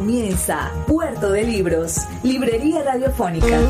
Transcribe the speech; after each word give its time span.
Comienza 0.00 0.72
Puerto 0.86 1.30
de 1.30 1.44
Libros, 1.44 2.06
Librería 2.22 2.82
Radiofónica. 2.82 3.60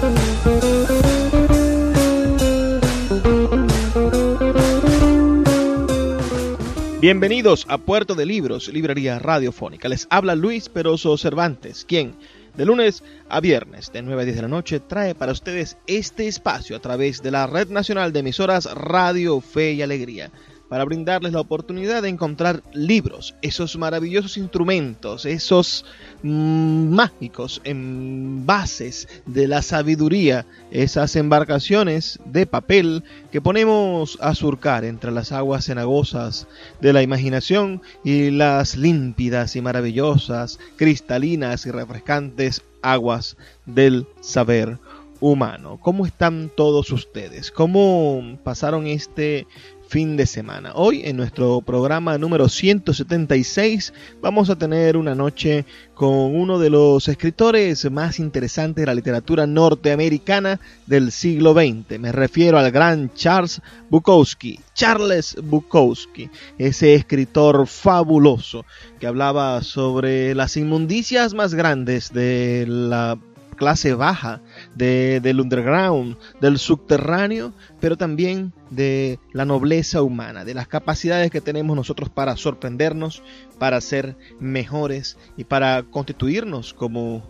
Bienvenidos 7.00 7.66
a 7.68 7.78
Puerto 7.78 8.14
de 8.14 8.26
Libros, 8.26 8.68
Librería 8.68 9.18
Radiofónica. 9.18 9.88
Les 9.88 10.06
habla 10.08 10.36
Luis 10.36 10.68
Peroso 10.68 11.18
Cervantes, 11.18 11.84
quien 11.84 12.14
de 12.56 12.64
lunes 12.64 13.02
a 13.28 13.40
viernes 13.40 13.90
de 13.92 14.02
9 14.02 14.22
a 14.22 14.24
10 14.24 14.36
de 14.36 14.42
la 14.42 14.48
noche 14.48 14.78
trae 14.78 15.16
para 15.16 15.32
ustedes 15.32 15.78
este 15.88 16.28
espacio 16.28 16.76
a 16.76 16.80
través 16.80 17.24
de 17.24 17.32
la 17.32 17.48
Red 17.48 17.70
Nacional 17.70 18.12
de 18.12 18.20
Emisoras 18.20 18.72
Radio 18.72 19.40
Fe 19.40 19.72
y 19.72 19.82
Alegría 19.82 20.30
para 20.70 20.84
brindarles 20.84 21.32
la 21.32 21.40
oportunidad 21.40 22.00
de 22.00 22.10
encontrar 22.10 22.62
libros, 22.72 23.34
esos 23.42 23.76
maravillosos 23.76 24.36
instrumentos, 24.36 25.26
esos 25.26 25.84
mm, 26.22 26.94
mágicos 26.94 27.60
envases 27.64 29.08
de 29.26 29.48
la 29.48 29.62
sabiduría, 29.62 30.46
esas 30.70 31.16
embarcaciones 31.16 32.20
de 32.24 32.46
papel 32.46 33.02
que 33.32 33.40
ponemos 33.40 34.16
a 34.20 34.32
surcar 34.36 34.84
entre 34.84 35.10
las 35.10 35.32
aguas 35.32 35.64
cenagosas 35.64 36.46
de 36.80 36.92
la 36.92 37.02
imaginación 37.02 37.82
y 38.04 38.30
las 38.30 38.76
límpidas 38.76 39.56
y 39.56 39.62
maravillosas, 39.62 40.60
cristalinas 40.76 41.66
y 41.66 41.72
refrescantes 41.72 42.62
aguas 42.80 43.36
del 43.66 44.06
saber 44.20 44.78
humano. 45.18 45.78
¿Cómo 45.82 46.06
están 46.06 46.48
todos 46.56 46.92
ustedes? 46.92 47.50
¿Cómo 47.50 48.38
pasaron 48.44 48.86
este 48.86 49.48
fin 49.90 50.16
de 50.16 50.24
semana. 50.24 50.70
Hoy 50.76 51.02
en 51.04 51.16
nuestro 51.16 51.62
programa 51.62 52.16
número 52.16 52.48
176 52.48 53.92
vamos 54.22 54.48
a 54.48 54.54
tener 54.54 54.96
una 54.96 55.16
noche 55.16 55.64
con 55.94 56.36
uno 56.36 56.60
de 56.60 56.70
los 56.70 57.08
escritores 57.08 57.90
más 57.90 58.20
interesantes 58.20 58.82
de 58.82 58.86
la 58.86 58.94
literatura 58.94 59.48
norteamericana 59.48 60.60
del 60.86 61.10
siglo 61.10 61.54
XX. 61.54 61.98
Me 61.98 62.12
refiero 62.12 62.56
al 62.56 62.70
gran 62.70 63.12
Charles 63.14 63.60
Bukowski. 63.90 64.60
Charles 64.74 65.36
Bukowski, 65.42 66.30
ese 66.56 66.94
escritor 66.94 67.66
fabuloso 67.66 68.64
que 69.00 69.08
hablaba 69.08 69.60
sobre 69.64 70.36
las 70.36 70.56
inmundicias 70.56 71.34
más 71.34 71.52
grandes 71.52 72.12
de 72.12 72.64
la 72.68 73.18
clase 73.60 73.92
baja, 73.92 74.40
de, 74.74 75.20
del 75.20 75.38
underground, 75.38 76.16
del 76.40 76.58
subterráneo, 76.58 77.52
pero 77.78 77.98
también 77.98 78.54
de 78.70 79.18
la 79.34 79.44
nobleza 79.44 80.00
humana, 80.00 80.46
de 80.46 80.54
las 80.54 80.66
capacidades 80.66 81.30
que 81.30 81.42
tenemos 81.42 81.76
nosotros 81.76 82.08
para 82.08 82.38
sorprendernos, 82.38 83.22
para 83.58 83.82
ser 83.82 84.16
mejores 84.40 85.18
y 85.36 85.44
para 85.44 85.82
constituirnos 85.82 86.72
como, 86.72 87.22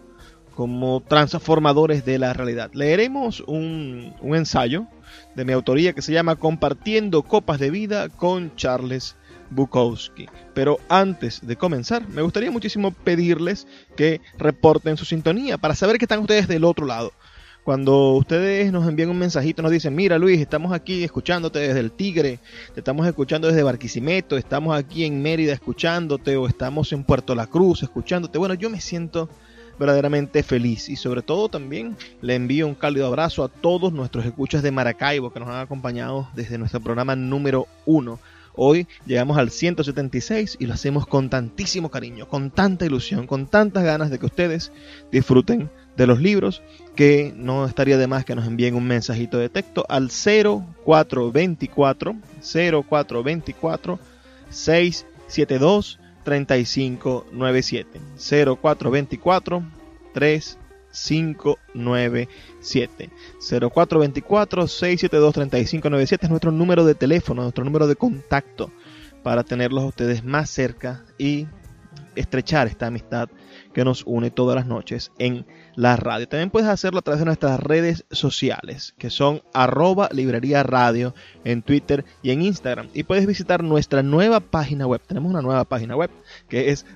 como 0.55 1.03
transformadores 1.03 2.05
de 2.05 2.21
la 2.21 2.33
realidad. 2.33 2.71
Leeremos 2.75 3.41
un, 3.41 4.15
un 4.21 4.37
ensayo 4.37 4.87
de 5.35 5.45
mi 5.45 5.53
autoría 5.53 5.95
que 5.95 6.03
se 6.03 6.13
llama 6.13 6.37
Compartiendo 6.37 7.25
Copas 7.25 7.59
de 7.59 7.73
Vida 7.73 8.09
con 8.09 8.55
Charles 8.55 9.17
Bukowski. 9.51 10.29
Pero 10.55 10.79
antes 10.89 11.47
de 11.47 11.57
comenzar, 11.57 12.09
me 12.09 12.23
gustaría 12.23 12.51
muchísimo 12.51 12.93
pedirles 12.93 13.67
que 13.97 14.21
reporten 14.39 14.97
su 14.97 15.05
sintonía 15.05 15.59
para 15.59 15.75
saber 15.75 15.99
que 15.99 16.05
están 16.05 16.21
ustedes 16.21 16.49
del 16.49 16.65
otro 16.65 16.87
lado. 16.87 17.13
Cuando 17.65 18.13
ustedes 18.13 18.73
nos 18.73 18.89
envían 18.89 19.11
un 19.11 19.19
mensajito, 19.19 19.63
nos 19.63 19.71
dicen, 19.71 19.95
mira 19.95 20.19
Luis, 20.19 20.41
estamos 20.41 20.73
aquí 20.73 21.05
escuchándote 21.05 21.59
desde 21.59 21.81
el 21.81 21.93
Tigre, 21.93 22.39
te 22.73 22.81
estamos 22.81 23.07
escuchando 23.07 23.49
desde 23.49 23.63
Barquisimeto, 23.63 24.39
estamos 24.39 24.75
aquí 24.75 25.05
en 25.05 25.21
Mérida 25.21 25.53
escuchándote 25.53 26.37
o 26.37 26.47
estamos 26.47 26.93
en 26.93 27.05
Puerto 27.05 27.35
La 27.35 27.47
Cruz 27.47 27.83
escuchándote. 27.83 28.39
Bueno, 28.39 28.55
yo 28.55 28.71
me 28.71 28.81
siento 28.81 29.29
verdaderamente 29.79 30.43
feliz 30.43 30.89
y 30.89 30.97
sobre 30.97 31.23
todo 31.23 31.49
también 31.49 31.97
le 32.23 32.35
envío 32.35 32.67
un 32.67 32.75
cálido 32.75 33.07
abrazo 33.07 33.45
a 33.45 33.49
todos 33.49 33.93
nuestros 33.93 34.25
escuchas 34.25 34.63
de 34.63 34.71
Maracaibo 34.71 35.33
que 35.33 35.41
nos 35.41 35.49
han 35.49 35.61
acompañado 35.61 36.29
desde 36.35 36.59
nuestro 36.59 36.81
programa 36.81 37.15
número 37.15 37.67
uno 37.85 38.19
Hoy 38.55 38.87
llegamos 39.07 39.39
al 39.39 39.51
176 39.51 40.57
y 40.59 40.67
lo 40.67 40.75
hacemos 40.75 41.07
con 41.07 41.31
tantísimo 41.31 41.91
cariño, 41.91 42.29
con 42.29 42.51
tanta 42.51 42.85
ilusión, 42.85 43.27
con 43.27 43.47
tantas 43.47 43.85
ganas 43.85 44.11
de 44.11 44.19
que 44.19 44.27
ustedes 44.27 44.73
disfruten 45.13 45.71
de 45.97 46.07
los 46.07 46.21
libros 46.21 46.63
que 46.97 47.33
no 47.37 47.67
estaría 47.67 47.97
de 47.97 48.07
más 48.07 48.25
que 48.25 48.35
nos 48.35 48.47
envíen 48.47 48.75
un 48.75 48.87
mensajito 48.87 49.39
de 49.39 49.49
texto 49.49 49.85
al 49.89 50.11
0424 50.11 52.17
0424 52.41 53.99
672 54.51 55.99
3597 56.25 58.01
0424 58.17 59.63
3 60.13 60.59
597 60.93 63.11
0424 63.39 64.67
672 64.67 65.35
3597 65.35 66.27
es 66.27 66.31
nuestro 66.31 66.53
número 66.53 66.85
de 66.85 66.95
teléfono, 66.95 67.43
nuestro 67.43 67.65
número 67.65 67.87
de 67.87 67.97
contacto 67.97 68.71
para 69.23 69.45
tenerlos 69.45 69.85
a 69.85 69.89
ustedes 69.89 70.25
más 70.25 70.51
cerca 70.51 71.05
y 71.19 71.47
estrechar 72.15 72.67
esta 72.67 72.87
amistad 72.87 73.29
que 73.73 73.85
nos 73.85 74.05
une 74.07 74.31
todas 74.31 74.57
las 74.57 74.67
noches 74.67 75.13
en 75.19 75.47
la 75.77 75.97
radio. 75.97 76.29
También 76.29 76.51
puedes 76.51 76.69
hacerlo 76.69 76.99
a 76.99 77.03
través 77.03 77.21
de 77.21 77.27
nuestras 77.27 77.61
redes 77.61 78.05
sociales, 78.11 78.95
que 78.99 79.11
son 79.11 79.43
arroba 79.55 80.09
librería 80.13 80.63
radio 80.63 81.15
en 81.45 81.63
Twitter 81.63 82.05
y 82.23 82.31
en 82.31 82.43
Instagram. 82.43 82.89
Y 82.95 83.05
puedes 83.05 83.27
visitar 83.27 83.63
nuestra 83.63 84.03
nueva 84.03 84.41
página 84.41 84.87
web. 84.87 85.01
Tenemos 85.07 85.31
una 85.31 85.43
nueva 85.43 85.65
página 85.65 85.97
web 85.97 86.11
que 86.49 86.71
es 86.71 86.87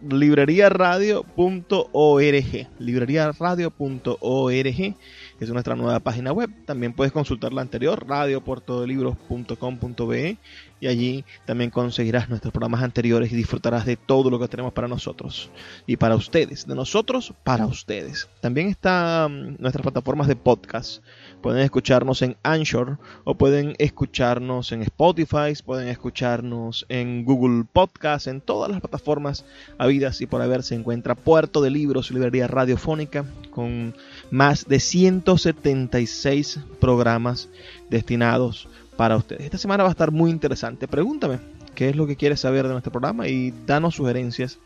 libreriaradio.org. 0.00 2.68
Libreriaradio.org 2.78 4.94
es 5.40 5.50
nuestra 5.50 5.76
nueva 5.76 6.00
página 6.00 6.32
web. 6.32 6.50
También 6.64 6.92
puedes 6.92 7.12
consultar 7.12 7.52
la 7.52 7.62
anterior, 7.62 8.04
radioportodelibros.com.be 8.06 10.38
y 10.80 10.86
allí 10.86 11.24
también 11.46 11.70
conseguirás 11.70 12.28
nuestros 12.28 12.52
programas 12.52 12.82
anteriores 12.82 13.32
y 13.32 13.36
disfrutarás 13.36 13.86
de 13.86 13.96
todo 13.96 14.28
lo 14.28 14.38
que 14.38 14.48
tenemos 14.48 14.74
para 14.74 14.86
nosotros 14.86 15.50
y 15.86 15.96
para 15.96 16.14
ustedes, 16.14 16.66
de 16.66 16.74
nosotros 16.74 17.32
para 17.42 17.64
ustedes. 17.66 18.28
También 18.40 18.68
están 18.68 19.56
nuestras 19.58 19.82
plataformas 19.82 20.28
de 20.28 20.36
podcast. 20.36 21.02
Pueden 21.40 21.62
escucharnos 21.62 22.20
en 22.22 22.36
Anchor 22.42 22.98
o 23.24 23.34
pueden 23.34 23.74
escucharnos 23.78 24.72
en 24.72 24.82
Spotify, 24.82 25.54
pueden 25.64 25.88
escucharnos 25.88 26.84
en 26.88 27.24
Google 27.24 27.64
Podcast, 27.72 28.26
en 28.26 28.40
todas 28.40 28.70
las 28.70 28.80
plataformas 28.80 29.44
habidas 29.78 30.20
y 30.20 30.26
por 30.26 30.42
haber 30.42 30.62
se 30.62 30.74
encuentra 30.74 31.14
Puerto 31.14 31.62
de 31.62 31.70
Libros, 31.70 32.10
librería 32.10 32.46
radiofónica 32.46 33.24
con 33.50 33.94
más 34.30 34.66
de 34.66 34.80
176 34.80 36.60
programas 36.80 37.48
destinados 37.90 38.68
para 38.96 39.16
ustedes. 39.16 39.44
Esta 39.44 39.58
semana 39.58 39.82
va 39.82 39.90
a 39.90 39.92
estar 39.92 40.10
muy 40.10 40.30
interesante. 40.30 40.88
Pregúntame 40.88 41.38
qué 41.74 41.88
es 41.90 41.96
lo 41.96 42.06
que 42.06 42.16
quieres 42.16 42.40
saber 42.40 42.66
de 42.66 42.72
nuestro 42.72 42.92
programa 42.92 43.28
y 43.28 43.52
danos 43.66 43.96
sugerencias 43.96 44.58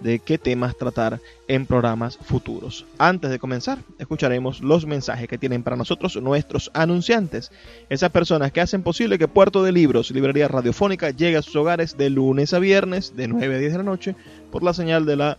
de 0.00 0.18
qué 0.18 0.38
temas 0.38 0.76
tratar 0.76 1.20
en 1.48 1.66
programas 1.66 2.16
futuros. 2.16 2.86
Antes 2.98 3.30
de 3.30 3.38
comenzar, 3.38 3.78
escucharemos 3.98 4.60
los 4.60 4.86
mensajes 4.86 5.28
que 5.28 5.38
tienen 5.38 5.62
para 5.62 5.76
nosotros 5.76 6.16
nuestros 6.16 6.70
anunciantes, 6.74 7.52
esas 7.88 8.10
personas 8.10 8.52
que 8.52 8.60
hacen 8.60 8.82
posible 8.82 9.18
que 9.18 9.28
Puerto 9.28 9.62
de 9.62 9.72
Libros, 9.72 10.10
Librería 10.10 10.48
Radiofónica, 10.48 11.10
llegue 11.10 11.36
a 11.36 11.42
sus 11.42 11.56
hogares 11.56 11.96
de 11.96 12.10
lunes 12.10 12.52
a 12.52 12.58
viernes, 12.58 13.14
de 13.16 13.28
9 13.28 13.54
a 13.54 13.58
10 13.58 13.72
de 13.72 13.78
la 13.78 13.84
noche, 13.84 14.16
por 14.50 14.62
la 14.62 14.74
señal 14.74 15.06
de 15.06 15.16
la 15.16 15.38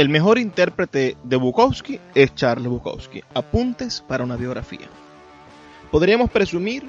El 0.00 0.08
mejor 0.08 0.38
intérprete 0.38 1.18
de 1.24 1.36
Bukowski 1.36 2.00
es 2.14 2.34
Charles 2.34 2.68
Bukowski. 2.68 3.22
Apuntes 3.34 4.02
para 4.08 4.24
una 4.24 4.34
biografía. 4.34 4.88
Podríamos 5.90 6.30
presumir 6.30 6.84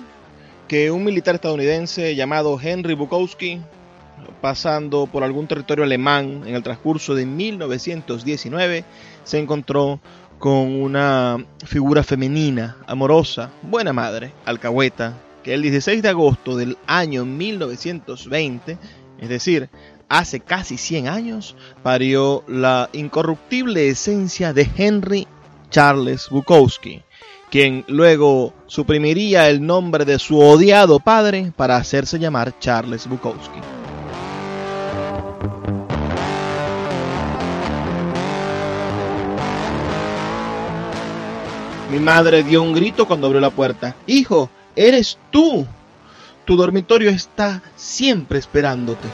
que 0.70 0.92
un 0.92 1.04
militar 1.04 1.36
estadounidense 1.36 2.16
llamado 2.16 2.58
Henry 2.58 2.94
Bukowski, 2.94 3.60
pasando 4.40 5.08
por 5.08 5.26
algún 5.26 5.46
territorio 5.46 5.84
alemán 5.84 6.44
en 6.46 6.56
el 6.56 6.64
transcurso 6.64 7.14
de 7.14 7.26
1919, 7.26 8.86
se 9.26 9.40
encontró 9.40 10.00
con 10.40 10.82
una 10.82 11.46
figura 11.66 12.04
femenina, 12.04 12.78
amorosa, 12.88 13.52
buena 13.62 13.92
madre, 13.92 14.32
alcahueta, 14.46 15.18
que 15.44 15.54
el 15.54 15.64
16 15.64 16.02
de 16.02 16.08
agosto 16.08 16.56
del 16.56 16.78
año 16.88 17.26
1920, 17.26 18.78
es 19.20 19.28
decir, 19.28 19.70
hace 20.12 20.42
casi 20.42 20.78
100 20.78 21.08
años, 21.08 21.56
parió 21.84 22.44
la 22.48 22.90
incorruptible 22.92 23.88
esencia 23.88 24.52
de 24.52 24.70
Henry 24.76 25.26
Charles 25.70 26.28
Bukowski, 26.30 27.02
quien 27.50 27.86
luego 27.88 28.54
suprimiría 28.68 29.48
el 29.48 29.66
nombre 29.66 30.04
de 30.04 30.20
su 30.20 30.38
odiado 30.38 31.00
padre 31.00 31.54
para 31.56 31.78
hacerse 31.78 32.20
llamar 32.20 32.60
Charles 32.60 33.08
Bukowski. 33.08 33.62
Mi 41.90 42.00
madre 42.00 42.44
dio 42.44 42.62
un 42.64 42.74
grito 42.74 43.08
cuando 43.08 43.28
abrió 43.28 43.40
la 43.40 43.50
puerta. 43.50 43.96
Hijo, 44.08 44.50
eres 44.76 45.18
tú. 45.30 45.66
Tu 46.44 46.58
dormitorio 46.58 47.10
está 47.10 47.62
siempre 47.78 48.40
esperándote. 48.40 49.08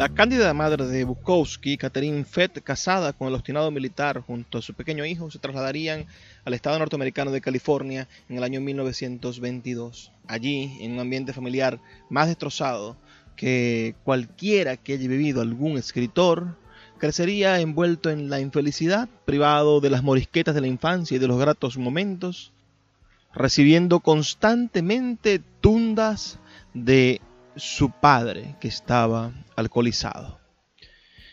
La 0.00 0.08
cándida 0.08 0.54
madre 0.54 0.86
de 0.86 1.04
Bukowski, 1.04 1.76
Catherine 1.76 2.24
Fett, 2.24 2.62
casada 2.62 3.12
con 3.12 3.28
el 3.28 3.34
obstinado 3.34 3.70
militar 3.70 4.22
junto 4.22 4.56
a 4.56 4.62
su 4.62 4.72
pequeño 4.72 5.04
hijo, 5.04 5.30
se 5.30 5.38
trasladarían 5.38 6.06
al 6.46 6.54
estado 6.54 6.78
norteamericano 6.78 7.30
de 7.30 7.42
California 7.42 8.08
en 8.30 8.38
el 8.38 8.42
año 8.42 8.62
1922. 8.62 10.10
Allí, 10.26 10.78
en 10.80 10.92
un 10.92 11.00
ambiente 11.00 11.34
familiar 11.34 11.80
más 12.08 12.28
destrozado 12.28 12.96
que 13.36 13.94
cualquiera 14.02 14.78
que 14.78 14.94
haya 14.94 15.06
vivido 15.06 15.42
algún 15.42 15.76
escritor, 15.76 16.56
crecería 16.96 17.60
envuelto 17.60 18.08
en 18.08 18.30
la 18.30 18.40
infelicidad, 18.40 19.06
privado 19.26 19.82
de 19.82 19.90
las 19.90 20.02
morisquetas 20.02 20.54
de 20.54 20.62
la 20.62 20.66
infancia 20.66 21.16
y 21.16 21.20
de 21.20 21.28
los 21.28 21.38
gratos 21.38 21.76
momentos, 21.76 22.52
recibiendo 23.34 24.00
constantemente 24.00 25.42
tundas 25.60 26.38
de 26.72 27.20
su 27.60 27.90
padre 27.90 28.56
que 28.60 28.68
estaba 28.68 29.32
alcoholizado, 29.54 30.40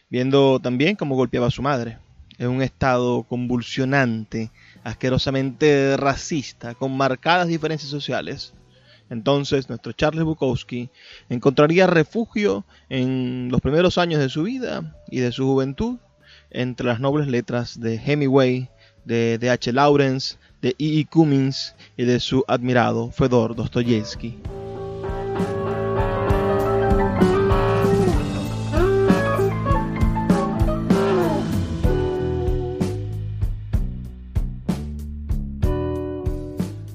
viendo 0.09 0.59
también 0.59 0.95
cómo 0.95 1.15
golpeaba 1.15 1.47
a 1.47 1.51
su 1.51 1.61
madre, 1.61 1.97
en 2.37 2.49
un 2.49 2.61
estado 2.61 3.23
convulsionante, 3.23 4.51
asquerosamente 4.83 5.97
racista, 5.97 6.75
con 6.75 6.95
marcadas 6.95 7.47
diferencias 7.47 7.89
sociales. 7.89 8.53
Entonces 9.09 9.69
nuestro 9.69 9.93
Charles 9.93 10.25
Bukowski 10.25 10.89
encontraría 11.29 11.87
refugio 11.87 12.65
en 12.89 13.47
los 13.49 13.61
primeros 13.61 13.97
años 13.97 14.19
de 14.19 14.29
su 14.29 14.43
vida 14.43 14.95
y 15.09 15.19
de 15.19 15.31
su 15.31 15.45
juventud 15.45 15.97
entre 16.49 16.87
las 16.87 16.99
nobles 16.99 17.27
letras 17.27 17.79
de 17.79 17.95
Hemingway, 17.95 18.69
de 19.05 19.37
D. 19.37 19.49
H. 19.49 19.71
Lawrence, 19.71 20.37
de 20.61 20.75
E. 20.77 20.99
E. 20.99 21.05
Cummings 21.05 21.75
y 21.95 22.03
de 22.03 22.19
su 22.19 22.43
admirado 22.47 23.11
Fedor 23.11 23.55
Dostoyevsky. 23.55 24.37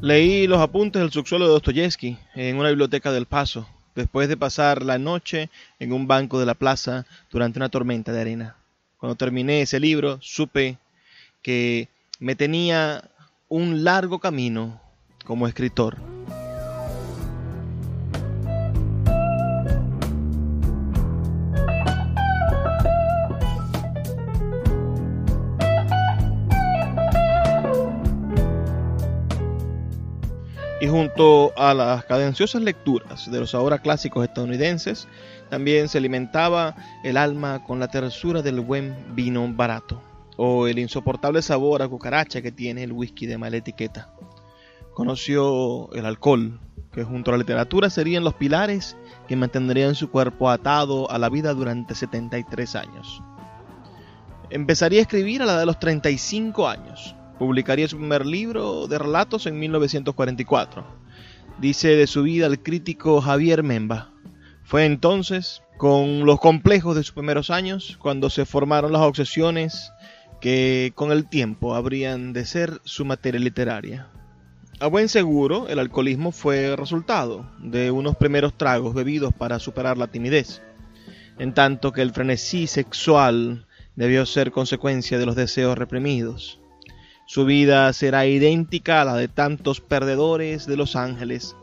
Leí 0.03 0.49
los 0.49 0.59
apuntes 0.59 1.01
del 1.01 1.13
subsuelo 1.13 1.45
de 1.45 1.53
Dostoyevsky 1.53 2.19
en 2.35 2.57
una 2.57 2.71
biblioteca 2.71 3.13
del 3.13 3.27
Paso, 3.27 3.69
después 3.95 4.29
de 4.29 4.37
pasar 4.37 4.83
la 4.83 4.99
noche 4.99 5.49
en 5.79 5.93
un 5.93 6.09
banco 6.09 6.41
de 6.41 6.47
la 6.47 6.55
plaza 6.55 7.07
durante 7.31 7.61
una 7.61 7.69
tormenta 7.69 8.11
de 8.11 8.21
arena. 8.21 8.57
Cuando 8.99 9.15
terminé 9.15 9.63
ese 9.63 9.79
libro, 9.79 10.19
supe 10.21 10.77
que 11.41 11.89
me 12.19 12.35
tenía 12.35 13.11
un 13.49 13.85
largo 13.85 14.19
camino 14.19 14.81
como 15.25 15.47
escritor. 15.47 15.99
Y 30.83 30.89
junto 30.89 31.53
a 31.57 31.75
las 31.75 32.05
cadenciosas 32.07 32.61
lecturas 32.61 33.31
de 33.31 33.39
los 33.39 33.55
ahora 33.55 33.79
clásicos 33.79 34.25
estadounidenses, 34.25 35.07
también 35.49 35.87
se 35.89 35.99
alimentaba 35.99 36.75
el 37.05 37.19
alma 37.19 37.63
con 37.63 37.79
la 37.79 37.87
tersura 37.87 38.43
del 38.43 38.59
buen 38.59 39.15
vino 39.15 39.47
barato 39.55 40.03
o 40.37 40.67
el 40.67 40.81
insoportable 40.81 41.41
sabor 41.41 41.83
a 41.83 41.89
cucaracha 41.89 42.43
que 42.43 42.51
tiene 42.51 42.83
el 42.83 42.91
whisky 42.91 43.27
de 43.27 43.39
mala 43.39 43.59
etiqueta. 43.59 44.13
Conoció 44.93 45.89
el 45.93 46.05
alcohol, 46.05 46.59
que 46.91 47.05
junto 47.05 47.31
a 47.31 47.35
la 47.35 47.39
literatura 47.39 47.89
serían 47.89 48.25
los 48.25 48.35
pilares 48.35 48.97
que 49.29 49.37
mantendrían 49.37 49.95
su 49.95 50.11
cuerpo 50.11 50.51
atado 50.51 51.09
a 51.13 51.19
la 51.21 51.29
vida 51.29 51.55
durante 51.55 51.95
73 51.95 52.75
años. 52.75 53.23
Empezaría 54.51 54.99
a 54.99 55.03
escribir 55.03 55.43
a 55.43 55.47
la 55.47 55.53
edad 55.53 55.61
de 55.61 55.67
los 55.67 55.79
35 55.79 56.67
años, 56.67 57.15
Publicaría 57.39 57.89
su 57.89 57.97
primer 57.97 58.25
libro 58.27 58.87
de 58.87 58.99
relatos 58.99 59.47
en 59.47 59.59
1944. 59.59 60.85
Dice 61.59 61.89
de 61.97 62.07
su 62.07 62.23
vida 62.23 62.47
el 62.47 62.63
crítico 62.63 63.21
Javier 63.21 63.63
Memba. 63.63 64.11
Fue 64.65 64.85
entonces, 64.87 65.63
con 65.77 66.25
los 66.25 66.41
complejos 66.41 66.95
de 66.97 67.03
sus 67.03 67.13
primeros 67.13 67.51
años, 67.51 67.99
cuando 68.01 68.31
se 68.31 68.47
formaron 68.47 68.93
las 68.93 69.03
obsesiones 69.03 69.93
que 70.41 70.93
con 70.95 71.13
el 71.13 71.29
tiempo 71.29 71.75
habrían 71.75 72.33
de 72.33 72.45
ser 72.47 72.81
su 72.85 73.05
materia 73.05 73.41
literaria. 73.41 74.09
A 74.81 74.89
buen 74.89 75.09
seguro, 75.09 75.69
el 75.69 75.79
alcoholismo 75.79 76.33
fue 76.33 76.75
resultado 76.75 77.49
de 77.61 77.93
unos 77.93 78.17
primeros 78.17 78.59
tragos 78.59 78.95
bebidos 78.95 79.33
para 79.33 79.61
superar 79.61 79.97
la 79.97 80.09
timidez. 80.09 80.61
en 81.39 81.55
tanto 81.55 81.93
que 81.93 82.03
el 82.03 82.13
frenesí 82.13 82.67
sexual 82.67 83.67
debió 83.97 84.27
ser 84.27 84.53
consecuencia 84.53 85.19
de 85.19 85.27
los 85.27 85.37
deseos 85.37 85.79
reprimidos. 85.79 86.62
Su 87.33 87.47
vida 87.47 87.91
será 87.95 88.27
idéntica 88.27 89.01
a 89.01 89.07
la 89.07 89.15
de 89.15 89.27
tantos 89.27 89.81
perdedores 89.81 90.67
de 90.67 90.77
Los 90.77 90.97
Ángeles, 90.97 91.57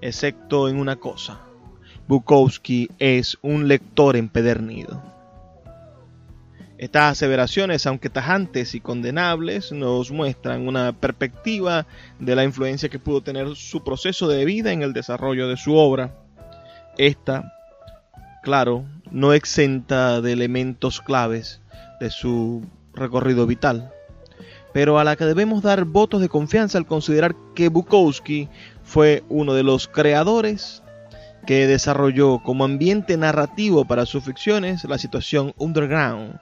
excepto 0.00 0.68
en 0.68 0.76
una 0.76 0.96
cosa. 0.96 1.38
Bukowski 2.08 2.90
es 2.98 3.38
un 3.40 3.68
lector 3.68 4.16
empedernido. 4.16 5.00
Estas 6.78 7.12
aseveraciones, 7.12 7.86
aunque 7.86 8.10
tajantes 8.10 8.74
y 8.74 8.80
condenables, 8.80 9.70
nos 9.70 10.10
muestran 10.10 10.66
una 10.66 10.92
perspectiva 10.92 11.86
de 12.18 12.34
la 12.34 12.42
influencia 12.42 12.88
que 12.88 12.98
pudo 12.98 13.22
tener 13.22 13.54
su 13.54 13.84
proceso 13.84 14.26
de 14.26 14.44
vida 14.44 14.72
en 14.72 14.82
el 14.82 14.92
desarrollo 14.92 15.46
de 15.46 15.56
su 15.56 15.76
obra. 15.76 16.12
Esta, 16.98 17.52
claro, 18.42 18.84
no 19.12 19.32
exenta 19.32 20.20
de 20.20 20.32
elementos 20.32 21.00
claves 21.00 21.60
de 22.00 22.10
su 22.10 22.66
recorrido 22.94 23.46
vital, 23.46 23.93
pero 24.74 24.98
a 24.98 25.04
la 25.04 25.14
que 25.14 25.24
debemos 25.24 25.62
dar 25.62 25.84
votos 25.84 26.20
de 26.20 26.28
confianza 26.28 26.76
al 26.76 26.84
considerar 26.84 27.36
que 27.54 27.68
Bukowski 27.68 28.48
fue 28.82 29.22
uno 29.28 29.54
de 29.54 29.62
los 29.62 29.86
creadores 29.86 30.82
que 31.46 31.68
desarrolló 31.68 32.40
como 32.42 32.64
ambiente 32.64 33.16
narrativo 33.16 33.84
para 33.84 34.04
sus 34.04 34.24
ficciones 34.24 34.82
la 34.84 34.98
situación 34.98 35.54
underground 35.58 36.40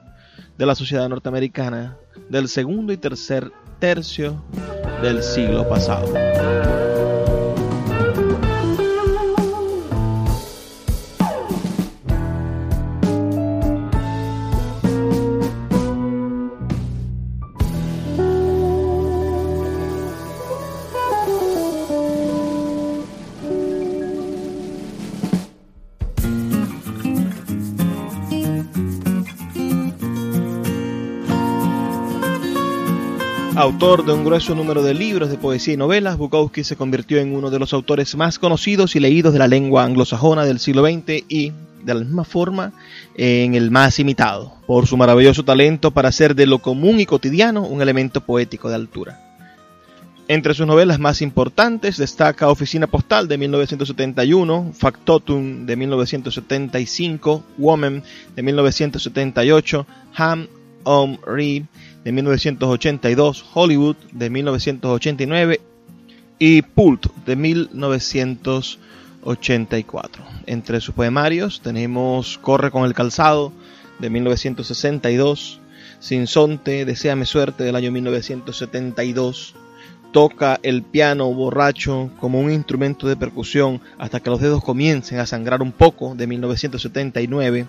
de 0.57 0.65
la 0.65 0.73
sociedad 0.73 1.07
norteamericana 1.07 1.95
del 2.29 2.47
segundo 2.47 2.91
y 2.91 2.97
tercer 2.97 3.51
tercio 3.77 4.43
del 5.03 5.21
siglo 5.21 5.69
pasado. 5.69 6.11
Autor 33.63 34.03
de 34.05 34.11
un 34.11 34.25
grueso 34.25 34.53
número 34.55 34.83
de 34.83 34.93
libros 34.93 35.29
de 35.29 35.37
poesía 35.37 35.75
y 35.75 35.77
novelas, 35.77 36.17
Bukowski 36.17 36.65
se 36.65 36.75
convirtió 36.75 37.19
en 37.19 37.33
uno 37.33 37.49
de 37.49 37.59
los 37.59 37.71
autores 37.71 38.13
más 38.17 38.37
conocidos 38.37 38.97
y 38.97 38.99
leídos 38.99 39.31
de 39.31 39.39
la 39.39 39.47
lengua 39.47 39.85
anglosajona 39.85 40.43
del 40.43 40.59
siglo 40.59 40.83
XX 40.83 41.23
y, 41.29 41.53
de 41.81 41.93
la 41.93 42.01
misma 42.01 42.25
forma, 42.25 42.73
en 43.15 43.55
el 43.55 43.71
más 43.71 43.99
imitado, 43.99 44.51
por 44.67 44.85
su 44.85 44.97
maravilloso 44.97 45.45
talento 45.45 45.91
para 45.91 46.09
hacer 46.09 46.35
de 46.35 46.45
lo 46.45 46.59
común 46.59 46.99
y 46.99 47.05
cotidiano 47.05 47.61
un 47.61 47.81
elemento 47.81 48.19
poético 48.19 48.67
de 48.67 48.75
altura. 48.75 49.21
Entre 50.27 50.53
sus 50.53 50.67
novelas 50.67 50.99
más 50.99 51.21
importantes 51.21 51.95
destaca 51.95 52.49
Oficina 52.49 52.87
Postal 52.87 53.29
de 53.29 53.37
1971, 53.37 54.73
Factotum 54.73 55.65
de 55.65 55.77
1975, 55.77 57.45
Woman 57.57 58.03
de 58.35 58.43
1978, 58.43 59.87
Ham 60.17 60.47
on 60.83 61.17
Reed 61.25 61.63
de 62.03 62.11
1982, 62.11 63.45
Hollywood 63.53 63.95
de 64.11 64.29
1989 64.29 65.61
y 66.39 66.61
Pult 66.61 67.07
de 67.25 67.35
1984. 67.35 70.23
Entre 70.45 70.79
sus 70.81 70.93
poemarios 70.93 71.61
tenemos 71.61 72.37
Corre 72.39 72.69
con 72.71 72.83
el 72.85 72.93
calzado 72.93 73.53
de 73.99 74.09
1962, 74.09 75.61
Sinsonte, 75.99 76.83
Deseame 76.85 77.25
suerte 77.25 77.63
del 77.63 77.77
año 77.77 77.91
1972, 77.91 79.55
Toca 80.11 80.59
el 80.61 80.83
piano 80.83 81.33
borracho 81.33 82.11
como 82.19 82.39
un 82.39 82.51
instrumento 82.51 83.07
de 83.07 83.15
percusión 83.15 83.81
hasta 83.97 84.19
que 84.19 84.29
los 84.29 84.41
dedos 84.41 84.63
comiencen 84.63 85.17
a 85.19 85.25
sangrar 85.25 85.63
un 85.63 85.71
poco 85.71 86.13
de 86.13 86.27
1979, 86.27 87.65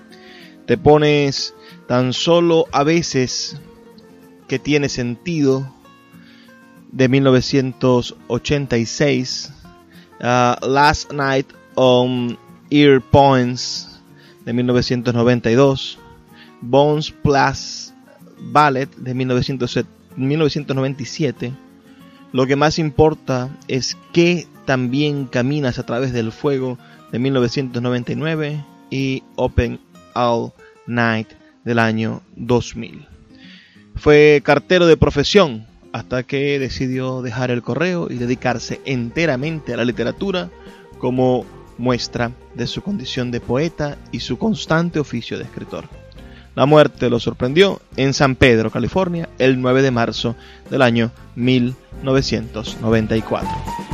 Te 0.66 0.76
pones 0.76 1.54
tan 1.86 2.12
solo 2.12 2.66
a 2.72 2.84
veces 2.84 3.58
que 4.48 4.58
tiene 4.58 4.88
sentido 4.88 5.70
de 6.92 7.08
1986, 7.08 9.52
uh, 10.20 10.54
Last 10.66 11.12
Night 11.12 11.46
on 11.74 12.38
Ear 12.70 13.00
Points 13.00 14.00
de 14.44 14.52
1992, 14.52 15.98
Bones 16.60 17.10
Plus 17.10 17.92
Ballet 18.38 18.88
de 18.96 19.14
1997. 19.14 21.52
Lo 22.32 22.46
que 22.46 22.56
más 22.56 22.78
importa 22.78 23.50
es 23.68 23.96
que 24.12 24.46
también 24.64 25.26
caminas 25.26 25.78
a 25.78 25.86
través 25.86 26.12
del 26.12 26.32
fuego 26.32 26.78
de 27.12 27.18
1999 27.18 28.64
y 28.90 29.22
Open 29.36 29.78
All 30.14 30.52
Night 30.86 31.28
del 31.64 31.78
año 31.78 32.22
2000. 32.36 33.13
Fue 33.94 34.42
cartero 34.44 34.86
de 34.86 34.96
profesión 34.96 35.66
hasta 35.92 36.24
que 36.24 36.58
decidió 36.58 37.22
dejar 37.22 37.50
el 37.50 37.62
correo 37.62 38.08
y 38.10 38.16
dedicarse 38.16 38.80
enteramente 38.84 39.72
a 39.72 39.76
la 39.76 39.84
literatura 39.84 40.50
como 40.98 41.46
muestra 41.78 42.32
de 42.54 42.66
su 42.66 42.82
condición 42.82 43.30
de 43.30 43.40
poeta 43.40 43.96
y 44.10 44.20
su 44.20 44.38
constante 44.38 44.98
oficio 44.98 45.38
de 45.38 45.44
escritor. 45.44 45.88
La 46.54 46.66
muerte 46.66 47.08
lo 47.10 47.18
sorprendió 47.18 47.80
en 47.96 48.12
San 48.12 48.36
Pedro, 48.36 48.70
California, 48.70 49.28
el 49.38 49.60
9 49.60 49.82
de 49.82 49.90
marzo 49.90 50.36
del 50.70 50.82
año 50.82 51.10
1994. 51.34 53.93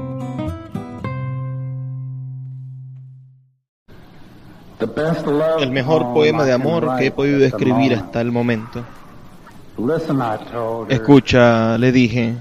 El 5.59 5.71
mejor 5.71 6.13
poema 6.13 6.43
de 6.43 6.53
amor 6.53 6.97
que 6.97 7.07
he 7.07 7.11
podido 7.11 7.45
escribir 7.45 7.93
hasta 7.95 8.21
el 8.21 8.31
momento. 8.31 8.83
Escucha, 10.89 11.77
le 11.77 11.91
dije, 11.91 12.35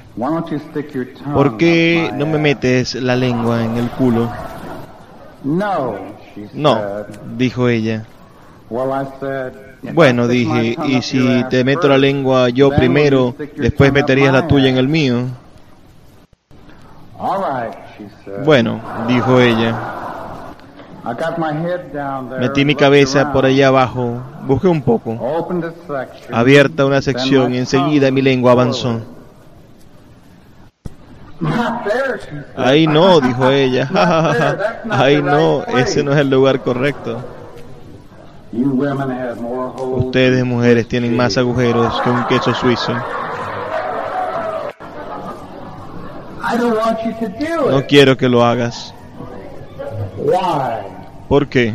¿por 1.33 1.57
qué 1.57 2.11
no 2.15 2.27
me 2.27 2.39
metes 2.39 2.95
la 2.97 3.17
lengua 3.17 3.65
en 3.65 3.77
el 3.77 3.89
culo? 3.91 4.29
No, 6.55 6.77
dijo 7.37 7.69
ella. 7.69 8.05
Bueno, 9.95 10.29
dije, 10.29 10.77
¿y 10.87 11.03
si 11.03 11.45
te 11.49 11.65
meto 11.65 11.89
la 11.89 11.99
lengua 11.99 12.51
yo 12.51 12.71
primero, 12.71 13.35
después 13.57 13.93
meterías 13.93 14.33
la 14.33 14.47
tuya 14.47 14.69
en 14.69 14.77
el 14.77 14.89
mío? 14.89 15.25
Bueno, 18.45 18.81
dijo 19.09 19.41
ella. 19.41 19.90
Metí 22.39 22.65
mi 22.65 22.75
cabeza 22.75 23.33
por 23.33 23.47
allá 23.47 23.69
abajo, 23.69 24.23
busqué 24.47 24.69
un 24.69 24.83
poco. 24.83 25.19
Abierta 26.31 26.85
una 26.85 27.01
sección 27.01 27.55
y 27.55 27.59
enseguida 27.59 28.11
mi 28.11 28.21
lengua 28.23 28.53
avanzó. 28.53 29.01
Ahí 32.57 32.87
no, 32.87 33.21
dijo 33.21 33.51
ella. 33.51 33.89
Ahí 34.91 35.23
no, 35.23 35.65
ese 35.65 36.03
no 36.03 36.13
es 36.13 36.19
el 36.19 36.29
lugar 36.29 36.61
correcto. 36.61 37.19
Ustedes 38.53 40.45
mujeres 40.45 40.87
tienen 40.89 41.17
más 41.17 41.39
agujeros 41.39 42.01
que 42.03 42.11
un 42.11 42.25
queso 42.27 42.53
suizo. 42.53 42.93
No 47.71 47.87
quiero 47.87 48.17
que 48.17 48.29
lo 48.29 48.45
hagas. 48.45 48.93
¿Por 51.29 51.49
qué? 51.49 51.75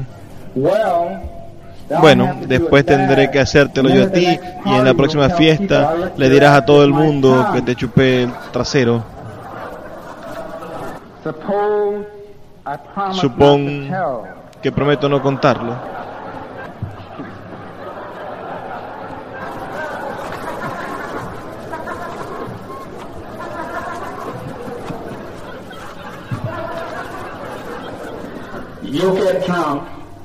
Bueno, 2.01 2.35
después 2.47 2.85
tendré 2.85 3.29
que 3.29 3.39
hacértelo 3.39 3.89
yo 3.89 4.05
a 4.05 4.11
ti 4.11 4.39
y 4.65 4.73
en 4.73 4.85
la 4.85 4.93
próxima 4.93 5.29
fiesta 5.29 6.11
le 6.17 6.29
dirás 6.29 6.57
a 6.57 6.65
todo 6.65 6.83
el 6.83 6.91
mundo 6.91 7.47
que 7.53 7.61
te 7.61 7.75
chupé 7.75 8.23
el 8.23 8.31
trasero. 8.51 9.03
Supón 13.11 13.87
que 14.61 14.71
prometo 14.71 15.07
no 15.07 15.21
contarlo. 15.21 15.75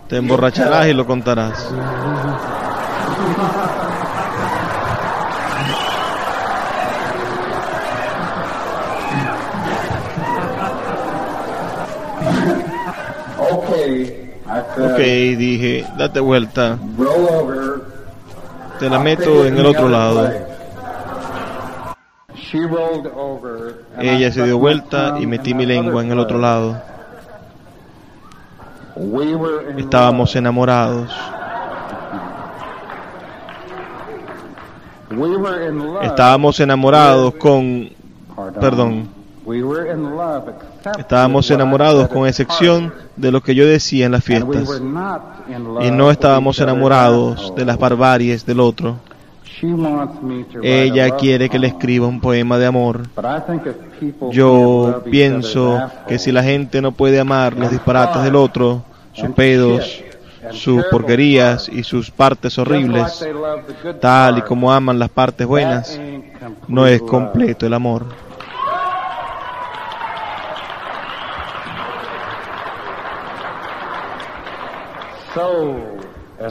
Te 0.09 0.17
emborracharás 0.17 0.89
y 0.89 0.93
lo 0.93 1.07
contarás. 1.07 1.73
Ok, 14.79 14.99
dije, 14.99 15.87
date 15.97 16.21
vuelta. 16.21 16.79
Te 18.79 18.89
la 18.89 18.99
meto 18.99 19.45
en 19.47 19.59
el 19.59 19.67
otro 19.67 19.89
lado. 19.89 20.31
Ella 23.99 24.33
se 24.33 24.45
dio 24.45 24.59
vuelta 24.59 25.17
y 25.21 25.27
metí 25.27 25.55
mi 25.55 25.67
lengua 25.67 26.03
en 26.03 26.13
el 26.13 26.19
otro 26.19 26.39
lado. 26.39 26.90
Estábamos 29.79 30.37
enamorados. 30.37 31.11
Estábamos 36.03 36.61
enamorados 36.61 37.35
con... 37.35 37.89
Perdón. 38.61 39.09
Estábamos 40.99 41.51
enamorados 41.51 42.09
con 42.09 42.27
excepción 42.27 42.93
de 43.17 43.33
lo 43.33 43.43
que 43.43 43.55
yo 43.55 43.67
decía 43.67 44.07
en 44.07 44.13
las 44.13 44.23
fiestas. 44.25 44.81
Y 45.83 45.91
no 45.91 46.11
estábamos 46.11 46.61
enamorados 46.61 47.55
de 47.57 47.65
las 47.65 47.79
barbaries 47.79 48.45
del 48.45 48.61
otro. 48.61 48.97
Ella 50.63 51.11
quiere 51.17 51.49
que 51.49 51.59
le 51.59 51.67
escriba 51.67 52.07
un 52.07 52.21
poema 52.21 52.59
de 52.59 52.67
amor. 52.67 53.03
Yo 54.31 55.03
pienso 55.11 55.91
que 56.07 56.19
si 56.19 56.33
la 56.33 56.43
gente 56.43 56.81
no 56.81 56.93
puede 56.93 57.19
amar 57.21 57.57
los 57.57 57.71
disparates 57.71 58.23
del 58.23 58.37
otro, 58.37 58.83
sus 59.13 59.31
pedos, 59.31 60.03
sus 60.53 60.85
porquerías 60.91 61.69
y 61.69 61.83
sus 61.83 62.11
partes 62.11 62.59
horribles, 62.59 63.27
tal 64.01 64.39
y 64.39 64.43
como 64.43 64.73
aman 64.73 64.99
las 64.99 65.11
partes 65.11 65.47
buenas, 65.47 66.01
no 66.69 66.87
es 66.87 67.03
completo 67.03 67.67
el 67.67 67.75
amor. 67.75 68.07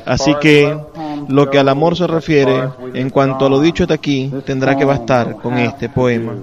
Así 0.05 0.35
que 0.39 0.77
lo 1.27 1.49
que 1.49 1.59
al 1.59 1.69
amor 1.69 1.97
se 1.97 2.07
refiere, 2.07 2.69
en 2.93 3.09
cuanto 3.09 3.45
a 3.45 3.49
lo 3.49 3.59
dicho 3.59 3.83
hasta 3.83 3.95
aquí, 3.95 4.31
tendrá 4.45 4.77
que 4.77 4.85
bastar 4.85 5.35
con 5.37 5.57
este 5.57 5.89
poema. 5.89 6.33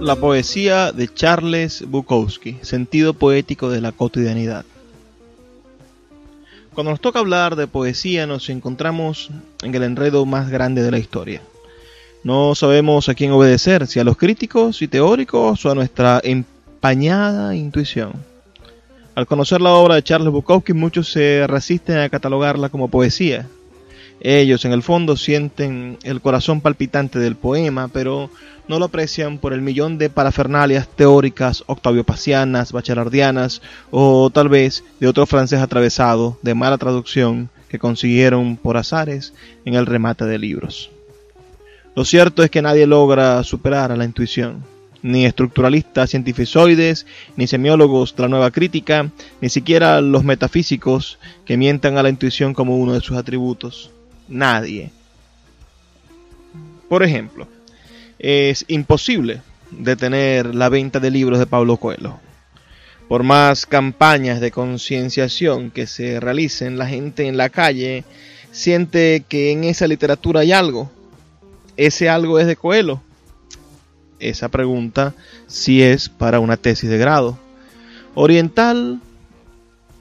La 0.00 0.16
poesía 0.16 0.90
de 0.90 1.06
Charles 1.14 1.84
Bukowski, 1.86 2.56
sentido 2.62 3.14
poético 3.14 3.70
de 3.70 3.80
la 3.80 3.92
cotidianidad. 3.92 4.64
Cuando 6.74 6.90
nos 6.90 7.00
toca 7.00 7.20
hablar 7.20 7.54
de 7.54 7.68
poesía 7.68 8.26
nos 8.26 8.48
encontramos 8.50 9.30
en 9.62 9.72
el 9.76 9.84
enredo 9.84 10.26
más 10.26 10.50
grande 10.50 10.82
de 10.82 10.90
la 10.90 10.98
historia. 10.98 11.40
No 12.24 12.56
sabemos 12.56 13.08
a 13.08 13.14
quién 13.14 13.30
obedecer, 13.30 13.86
si 13.86 14.00
a 14.00 14.04
los 14.04 14.16
críticos 14.16 14.82
y 14.82 14.88
teóricos 14.88 15.64
o 15.64 15.70
a 15.70 15.76
nuestra 15.76 16.20
empañada 16.24 17.54
intuición. 17.54 18.12
Al 19.14 19.28
conocer 19.28 19.60
la 19.60 19.74
obra 19.74 19.94
de 19.94 20.02
Charles 20.02 20.32
Bukowski 20.32 20.72
muchos 20.72 21.12
se 21.12 21.46
resisten 21.46 21.98
a 21.98 22.08
catalogarla 22.08 22.70
como 22.70 22.88
poesía, 22.88 23.46
ellos 24.20 24.64
en 24.64 24.72
el 24.72 24.82
fondo 24.82 25.16
sienten 25.16 25.98
el 26.02 26.20
corazón 26.20 26.60
palpitante 26.60 27.18
del 27.18 27.36
poema, 27.36 27.88
pero 27.88 28.30
no 28.66 28.78
lo 28.78 28.86
aprecian 28.86 29.38
por 29.38 29.52
el 29.52 29.62
millón 29.62 29.96
de 29.96 30.10
parafernalias 30.10 30.88
teóricas 30.88 31.62
octaviopasianas, 31.66 32.72
bachelardianas 32.72 33.62
o 33.90 34.30
tal 34.30 34.48
vez 34.48 34.84
de 35.00 35.06
otro 35.06 35.24
francés 35.26 35.60
atravesado 35.60 36.38
de 36.42 36.54
mala 36.54 36.78
traducción 36.78 37.48
que 37.68 37.78
consiguieron 37.78 38.56
por 38.56 38.76
azares 38.76 39.34
en 39.64 39.74
el 39.74 39.86
remate 39.86 40.24
de 40.24 40.38
libros. 40.38 40.90
Lo 41.94 42.04
cierto 42.04 42.42
es 42.42 42.50
que 42.50 42.62
nadie 42.62 42.86
logra 42.86 43.42
superar 43.44 43.92
a 43.92 43.96
la 43.96 44.04
intuición, 44.04 44.64
ni 45.02 45.26
estructuralistas 45.26 46.10
cientificoides, 46.10 47.06
ni 47.36 47.46
semiólogos 47.46 48.16
de 48.16 48.22
la 48.22 48.28
nueva 48.28 48.50
crítica, 48.50 49.10
ni 49.40 49.48
siquiera 49.48 50.00
los 50.00 50.24
metafísicos 50.24 51.18
que 51.44 51.56
mientan 51.56 51.98
a 51.98 52.02
la 52.02 52.08
intuición 52.08 52.52
como 52.52 52.76
uno 52.76 52.94
de 52.94 53.00
sus 53.00 53.16
atributos 53.16 53.90
nadie. 54.28 54.90
Por 56.88 57.02
ejemplo, 57.02 57.46
es 58.18 58.64
imposible 58.68 59.42
detener 59.70 60.54
la 60.54 60.68
venta 60.68 61.00
de 61.00 61.10
libros 61.10 61.38
de 61.38 61.46
Pablo 61.46 61.76
Coelho. 61.76 62.18
Por 63.08 63.22
más 63.22 63.66
campañas 63.66 64.40
de 64.40 64.50
concienciación 64.50 65.70
que 65.70 65.86
se 65.86 66.20
realicen, 66.20 66.78
la 66.78 66.86
gente 66.86 67.26
en 67.26 67.36
la 67.36 67.48
calle 67.48 68.04
siente 68.50 69.24
que 69.28 69.52
en 69.52 69.64
esa 69.64 69.86
literatura 69.86 70.40
hay 70.40 70.52
algo. 70.52 70.90
¿Ese 71.76 72.08
algo 72.08 72.38
es 72.38 72.46
de 72.46 72.56
Coelho? 72.56 73.00
Esa 74.18 74.48
pregunta 74.48 75.14
si 75.46 75.82
es 75.82 76.08
para 76.08 76.40
una 76.40 76.56
tesis 76.56 76.90
de 76.90 76.98
grado. 76.98 77.38
Oriental, 78.14 79.00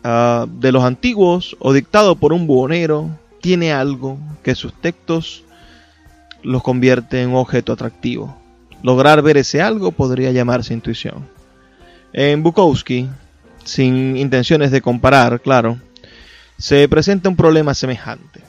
ah, 0.04 0.48
de 0.50 0.72
los 0.72 0.84
antiguos 0.84 1.56
o 1.60 1.72
dictado 1.72 2.16
por 2.16 2.34
un 2.34 2.48
buhonero 2.48 3.10
tiene 3.42 3.72
algo 3.72 4.18
que 4.44 4.56
sus 4.56 4.74
textos 4.74 5.44
los 6.44 6.64
convierte 6.64 7.22
en 7.22 7.34
objeto 7.34 7.74
atractivo. 7.74 8.38
Lograr 8.84 9.22
ver 9.22 9.38
ese 9.38 9.62
algo 9.62 9.92
podría 9.92 10.32
llamarse 10.32 10.74
intuición. 10.74 11.28
En 12.14 12.44
Bukowski, 12.44 13.08
sin 13.64 14.18
intenciones 14.18 14.72
de 14.72 14.82
comparar, 14.82 15.42
claro, 15.42 15.80
se 16.58 16.88
presenta 16.88 17.30
un 17.30 17.36
problema 17.36 17.74
semejante. 17.74 18.42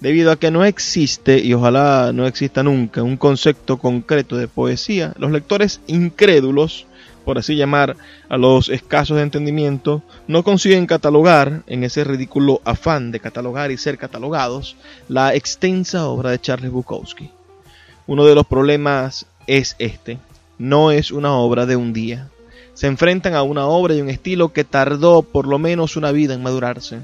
Debido 0.00 0.30
a 0.30 0.38
que 0.38 0.50
no 0.50 0.64
existe, 0.64 1.38
y 1.40 1.52
ojalá 1.54 2.12
no 2.14 2.26
exista 2.26 2.62
nunca, 2.62 3.02
un 3.02 3.16
concepto 3.16 3.78
concreto 3.78 4.36
de 4.36 4.46
poesía, 4.46 5.12
los 5.18 5.32
lectores 5.32 5.80
incrédulos 5.88 6.86
por 7.28 7.36
así 7.36 7.56
llamar, 7.56 7.94
a 8.30 8.38
los 8.38 8.70
escasos 8.70 9.18
de 9.18 9.22
entendimiento, 9.22 10.02
no 10.28 10.42
consiguen 10.42 10.86
catalogar, 10.86 11.62
en 11.66 11.84
ese 11.84 12.02
ridículo 12.02 12.62
afán 12.64 13.10
de 13.10 13.20
catalogar 13.20 13.70
y 13.70 13.76
ser 13.76 13.98
catalogados, 13.98 14.76
la 15.10 15.34
extensa 15.34 16.06
obra 16.06 16.30
de 16.30 16.40
Charles 16.40 16.70
Bukowski. 16.70 17.28
Uno 18.06 18.24
de 18.24 18.34
los 18.34 18.46
problemas 18.46 19.26
es 19.46 19.76
este, 19.78 20.16
no 20.56 20.90
es 20.90 21.10
una 21.10 21.34
obra 21.34 21.66
de 21.66 21.76
un 21.76 21.92
día. 21.92 22.30
Se 22.72 22.86
enfrentan 22.86 23.34
a 23.34 23.42
una 23.42 23.66
obra 23.66 23.94
y 23.94 24.00
un 24.00 24.08
estilo 24.08 24.54
que 24.54 24.64
tardó 24.64 25.20
por 25.20 25.46
lo 25.46 25.58
menos 25.58 25.98
una 25.98 26.12
vida 26.12 26.32
en 26.32 26.42
madurarse, 26.42 27.00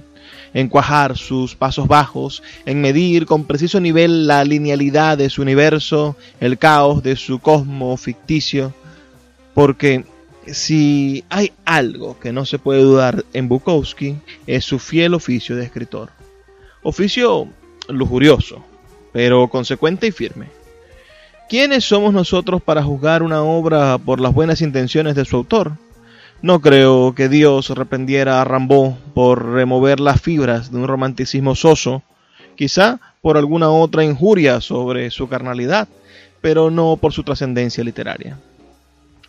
en 0.55 0.71
cuajar 0.71 1.19
sus 1.19 1.55
pasos 1.55 1.87
bajos, 1.87 2.43
en 2.65 2.81
medir 2.81 3.27
con 3.27 3.45
preciso 3.45 3.79
nivel 3.79 4.27
la 4.27 4.43
linealidad 4.43 5.19
de 5.19 5.29
su 5.29 5.43
universo, 5.43 6.17
el 6.41 6.57
caos 6.57 7.03
de 7.03 7.15
su 7.15 7.41
cosmo 7.41 7.95
ficticio, 7.99 8.73
porque 9.53 10.05
si 10.53 11.25
hay 11.31 11.53
algo 11.65 12.19
que 12.19 12.33
no 12.33 12.45
se 12.45 12.59
puede 12.59 12.83
dudar 12.83 13.25
en 13.33 13.49
Bukowski, 13.49 14.17
es 14.47 14.65
su 14.65 14.79
fiel 14.79 15.15
oficio 15.15 15.57
de 15.57 15.65
escritor. 15.65 16.11
Oficio 16.83 17.49
lujurioso, 17.89 18.65
pero 19.13 19.49
consecuente 19.49 20.07
y 20.07 20.13
firme. 20.13 20.49
¿Quiénes 21.49 21.85
somos 21.85 22.13
nosotros 22.13 22.63
para 22.63 22.83
juzgar 22.83 23.23
una 23.23 23.43
obra 23.43 23.99
por 23.99 24.21
las 24.21 24.33
buenas 24.33 24.63
intenciones 24.63 25.15
de 25.15 25.25
su 25.25 25.37
autor? 25.37 25.73
No 26.43 26.61
creo 26.61 27.15
que 27.15 27.29
Dios 27.29 27.71
reprendiera 27.71 28.41
a 28.41 28.45
Rambaud 28.45 28.95
por 29.15 29.53
remover 29.53 30.01
las 30.01 30.21
fibras 30.21 30.71
de 30.71 30.79
un 30.79 30.89
romanticismo 30.89 31.55
soso, 31.55 32.03
quizá 32.57 33.01
por 33.23 33.37
alguna 33.37 33.71
otra 33.71 34.05
injuria 34.05 34.61
sobre 34.61 35.11
su 35.11 35.29
carnalidad, 35.29 35.89
pero 36.41 36.71
no 36.71 36.97
por 36.97 37.13
su 37.13 37.23
trascendencia 37.23 37.85
literaria. 37.85 38.39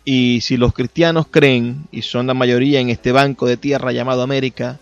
Y 0.08 0.40
si 0.42 0.56
los 0.56 0.72
cristianos 0.72 1.26
creen, 1.28 1.88
y 1.90 2.02
son 2.02 2.28
la 2.28 2.34
mayoría 2.34 2.78
en 2.78 2.90
este 2.90 3.10
banco 3.10 3.44
de 3.44 3.56
tierra 3.56 3.90
llamado 3.90 4.22
América, 4.22 4.78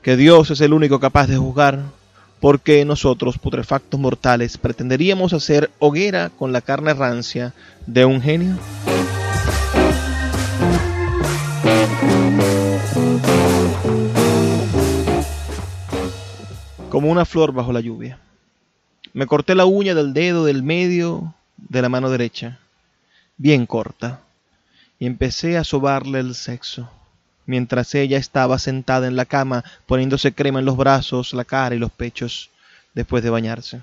que 0.00 0.16
Dios 0.16 0.50
es 0.50 0.62
el 0.62 0.72
único 0.72 0.98
capaz 0.98 1.26
de 1.26 1.36
juzgar, 1.36 1.82
¿por 2.40 2.60
qué 2.60 2.82
nosotros, 2.86 3.36
putrefactos 3.36 4.00
mortales, 4.00 4.56
pretenderíamos 4.56 5.34
hacer 5.34 5.70
hoguera 5.80 6.30
con 6.30 6.52
la 6.52 6.62
carne 6.62 6.94
rancia 6.94 7.52
de 7.86 8.06
un 8.06 8.22
genio? 8.22 8.56
Como 16.88 17.10
una 17.10 17.26
flor 17.26 17.52
bajo 17.52 17.70
la 17.74 17.80
lluvia. 17.80 18.18
Me 19.12 19.26
corté 19.26 19.54
la 19.54 19.66
uña 19.66 19.94
del 19.94 20.14
dedo 20.14 20.46
del 20.46 20.62
medio 20.62 21.34
de 21.58 21.82
la 21.82 21.90
mano 21.90 22.08
derecha, 22.08 22.60
bien 23.36 23.66
corta, 23.66 24.23
y 24.98 25.06
empecé 25.06 25.56
a 25.56 25.64
sobarle 25.64 26.20
el 26.20 26.34
sexo, 26.34 26.90
mientras 27.46 27.94
ella 27.94 28.18
estaba 28.18 28.58
sentada 28.58 29.06
en 29.06 29.16
la 29.16 29.24
cama 29.24 29.64
poniéndose 29.86 30.32
crema 30.32 30.60
en 30.60 30.64
los 30.64 30.76
brazos, 30.76 31.34
la 31.34 31.44
cara 31.44 31.74
y 31.74 31.78
los 31.78 31.92
pechos 31.92 32.50
después 32.94 33.22
de 33.22 33.30
bañarse. 33.30 33.80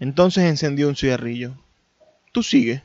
Entonces 0.00 0.44
encendió 0.44 0.88
un 0.88 0.96
cigarrillo. 0.96 1.52
Tú 2.32 2.42
sigue. 2.42 2.82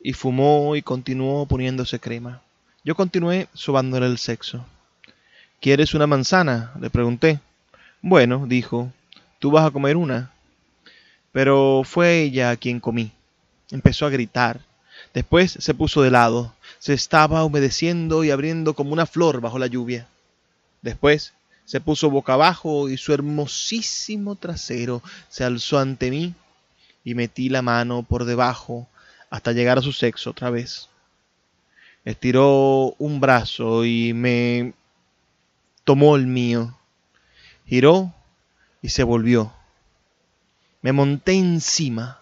Y 0.00 0.12
fumó 0.12 0.76
y 0.76 0.82
continuó 0.82 1.46
poniéndose 1.46 1.98
crema. 1.98 2.42
Yo 2.84 2.94
continué 2.94 3.48
sobándole 3.52 4.06
el 4.06 4.18
sexo. 4.18 4.64
¿Quieres 5.60 5.94
una 5.94 6.06
manzana? 6.06 6.72
le 6.80 6.88
pregunté. 6.88 7.40
Bueno, 8.00 8.46
dijo, 8.46 8.92
tú 9.40 9.50
vas 9.50 9.66
a 9.66 9.72
comer 9.72 9.96
una. 9.96 10.30
Pero 11.32 11.82
fue 11.84 12.22
ella 12.22 12.50
a 12.50 12.56
quien 12.56 12.78
comí. 12.78 13.10
Empezó 13.70 14.06
a 14.06 14.10
gritar. 14.10 14.60
Después 15.14 15.56
se 15.58 15.74
puso 15.74 16.02
de 16.02 16.10
lado. 16.10 16.54
Se 16.78 16.94
estaba 16.94 17.44
humedeciendo 17.44 18.24
y 18.24 18.30
abriendo 18.30 18.74
como 18.74 18.92
una 18.92 19.06
flor 19.06 19.40
bajo 19.40 19.58
la 19.58 19.66
lluvia. 19.66 20.06
Después 20.82 21.32
se 21.64 21.80
puso 21.80 22.10
boca 22.10 22.34
abajo 22.34 22.88
y 22.88 22.96
su 22.96 23.12
hermosísimo 23.12 24.36
trasero 24.36 25.02
se 25.28 25.44
alzó 25.44 25.78
ante 25.78 26.10
mí 26.10 26.34
y 27.04 27.14
metí 27.14 27.48
la 27.48 27.62
mano 27.62 28.02
por 28.02 28.24
debajo 28.24 28.88
hasta 29.30 29.52
llegar 29.52 29.78
a 29.78 29.82
su 29.82 29.92
sexo 29.92 30.30
otra 30.30 30.50
vez. 30.50 30.88
Estiró 32.04 32.94
un 32.98 33.20
brazo 33.20 33.84
y 33.84 34.14
me 34.14 34.72
tomó 35.84 36.16
el 36.16 36.26
mío, 36.26 36.74
giró 37.66 38.14
y 38.80 38.88
se 38.88 39.02
volvió. 39.02 39.52
Me 40.80 40.92
monté 40.92 41.34
encima, 41.34 42.20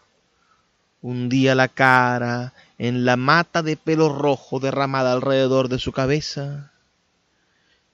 hundí 1.02 1.44
la 1.54 1.68
cara 1.68 2.52
en 2.78 3.04
la 3.04 3.16
mata 3.16 3.62
de 3.62 3.76
pelo 3.76 4.08
rojo 4.08 4.60
derramada 4.60 5.12
alrededor 5.12 5.68
de 5.68 5.78
su 5.78 5.92
cabeza 5.92 6.72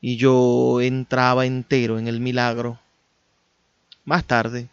y 0.01 0.17
yo 0.17 0.81
entraba 0.81 1.47
entero 1.47 1.99
en 1.99 2.09
el 2.09 2.21
milagro. 2.21 2.79
Más 4.05 4.25
tarde, 4.25 4.69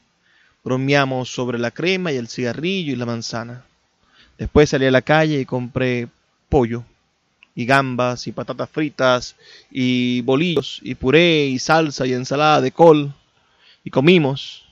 bromeamos 0.63 1.31
sobre 1.31 1.59
la 1.59 1.69
crema 1.69 2.11
y 2.11 2.17
el 2.17 2.27
cigarrillo 2.27 2.93
y 2.93 2.95
la 2.95 3.05
manzana. 3.05 3.63
Después 4.39 4.71
salí 4.71 4.87
a 4.87 4.91
la 4.91 5.03
calle 5.03 5.39
y 5.39 5.45
compré 5.45 6.07
pollo, 6.49 6.83
y 7.53 7.65
gambas, 7.65 8.25
y 8.25 8.31
patatas 8.31 8.69
fritas, 8.69 9.35
y 9.69 10.21
bolillos, 10.21 10.79
y 10.81 10.95
puré, 10.95 11.45
y 11.45 11.59
salsa, 11.59 12.07
y 12.07 12.13
ensalada 12.13 12.61
de 12.61 12.71
col. 12.71 13.13
Y 13.83 13.91
comimos. 13.91 14.65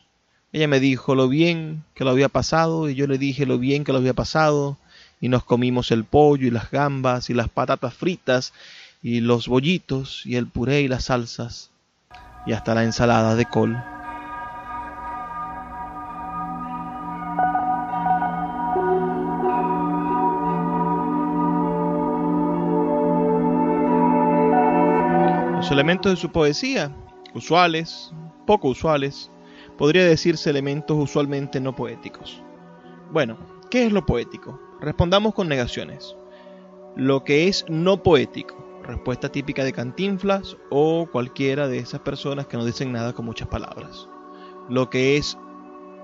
Ella 0.53 0.67
me 0.67 0.79
dijo 0.79 1.13
lo 1.13 1.27
bien 1.27 1.83
que 1.93 2.03
lo 2.03 2.09
había 2.09 2.29
pasado, 2.29 2.89
y 2.89 2.95
yo 2.95 3.05
le 3.05 3.19
dije 3.19 3.45
lo 3.45 3.59
bien 3.59 3.83
que 3.83 3.91
lo 3.91 3.99
había 3.99 4.13
pasado, 4.13 4.77
y 5.19 5.29
nos 5.29 5.43
comimos 5.43 5.91
el 5.91 6.03
pollo, 6.03 6.47
y 6.47 6.51
las 6.51 6.71
gambas, 6.71 7.29
y 7.29 7.33
las 7.33 7.49
patatas 7.49 7.93
fritas, 7.93 8.53
y 9.01 9.21
los 9.21 9.47
bollitos 9.47 10.25
y 10.25 10.35
el 10.35 10.47
puré 10.47 10.81
y 10.81 10.87
las 10.87 11.05
salsas 11.05 11.71
y 12.45 12.53
hasta 12.53 12.73
la 12.73 12.83
ensalada 12.83 13.35
de 13.35 13.45
col. 13.45 13.77
Los 25.55 25.71
elementos 25.71 26.13
de 26.13 26.15
su 26.15 26.31
poesía, 26.31 26.95
usuales, 27.33 28.11
poco 28.45 28.69
usuales, 28.69 29.29
podría 29.77 30.05
decirse 30.05 30.49
elementos 30.49 30.97
usualmente 30.97 31.59
no 31.59 31.75
poéticos. 31.75 32.41
Bueno, 33.11 33.37
¿qué 33.69 33.85
es 33.85 33.91
lo 33.91 34.05
poético? 34.05 34.66
Respondamos 34.79 35.33
con 35.33 35.47
negaciones. 35.47 36.15
Lo 36.95 37.23
que 37.23 37.47
es 37.47 37.65
no 37.67 38.03
poético 38.03 38.67
respuesta 38.87 39.29
típica 39.29 39.63
de 39.63 39.73
Cantinflas 39.73 40.57
o 40.69 41.07
cualquiera 41.11 41.67
de 41.67 41.77
esas 41.77 41.99
personas 41.99 42.47
que 42.47 42.57
no 42.57 42.65
dicen 42.65 42.91
nada 42.91 43.13
con 43.13 43.25
muchas 43.25 43.49
palabras. 43.49 44.07
Lo 44.69 44.89
que 44.89 45.17
es 45.17 45.37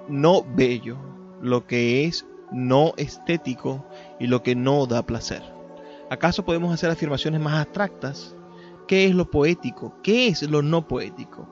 no 0.07 0.43
bello, 0.55 0.97
lo 1.41 1.65
que 1.65 2.05
es 2.05 2.27
no 2.51 2.93
estético 2.97 3.85
y 4.19 4.27
lo 4.27 4.43
que 4.43 4.55
no 4.55 4.85
da 4.85 5.05
placer. 5.05 5.41
¿Acaso 6.11 6.45
podemos 6.45 6.73
hacer 6.73 6.91
afirmaciones 6.91 7.41
más 7.41 7.55
abstractas? 7.55 8.35
¿Qué 8.87 9.05
es 9.05 9.15
lo 9.15 9.31
poético? 9.31 9.95
¿Qué 10.03 10.27
es 10.27 10.43
lo 10.43 10.61
no 10.61 10.87
poético? 10.87 11.47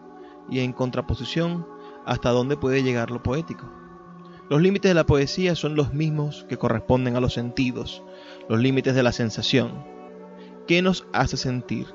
Y 0.50 0.60
en 0.60 0.74
contraposición, 0.74 1.66
¿hasta 2.06 2.30
dónde 2.30 2.58
puede 2.58 2.84
llegar 2.84 3.10
lo 3.10 3.24
poético? 3.24 3.81
Los 4.52 4.62
límites 4.62 4.90
de 4.90 4.96
la 4.96 5.06
poesía 5.06 5.56
son 5.56 5.76
los 5.76 5.94
mismos 5.94 6.46
que 6.50 6.58
corresponden 6.58 7.16
a 7.16 7.22
los 7.22 7.34
sentidos, 7.34 8.04
los 8.50 8.60
límites 8.60 8.94
de 8.94 9.02
la 9.02 9.14
sensación, 9.14 9.86
¿Qué 10.68 10.82
nos 10.82 11.08
hace 11.14 11.38
sentir? 11.38 11.88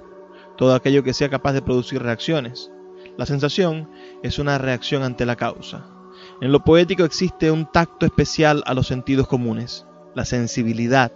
Todo 0.57 0.75
aquello 0.75 1.05
que 1.05 1.13
sea 1.13 1.29
capaz 1.29 1.53
de 1.53 1.61
producir 1.61 2.03
reacciones. 2.03 2.73
La 3.19 3.27
sensación 3.27 3.91
es 4.23 4.39
una 4.39 4.57
reacción 4.57 5.03
ante 5.03 5.27
la 5.27 5.37
causa. 5.37 5.87
En 6.41 6.51
lo 6.51 6.65
poético 6.65 7.05
existe 7.05 7.51
un 7.51 7.71
tacto 7.71 8.07
especial 8.07 8.63
a 8.65 8.73
los 8.73 8.87
sentidos 8.87 9.29
comunes, 9.29 9.87
la 10.15 10.25
sensibilidad, 10.25 11.13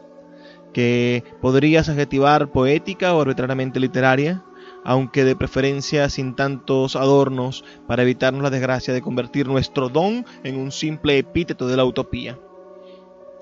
que 0.74 1.24
podrías 1.40 1.88
adjetivar 1.88 2.53
poética 2.53 3.14
o 3.14 3.22
arbitrariamente 3.22 3.81
literaria, 3.81 4.44
aunque 4.84 5.24
de 5.24 5.36
preferencia 5.36 6.08
sin 6.08 6.34
tantos 6.34 6.96
adornos 6.96 7.64
para 7.86 8.02
evitarnos 8.02 8.42
la 8.42 8.50
desgracia 8.50 8.94
de 8.94 9.02
convertir 9.02 9.46
nuestro 9.46 9.88
don 9.88 10.24
en 10.44 10.58
un 10.58 10.72
simple 10.72 11.18
epíteto 11.18 11.66
de 11.66 11.76
la 11.76 11.84
utopía. 11.84 12.38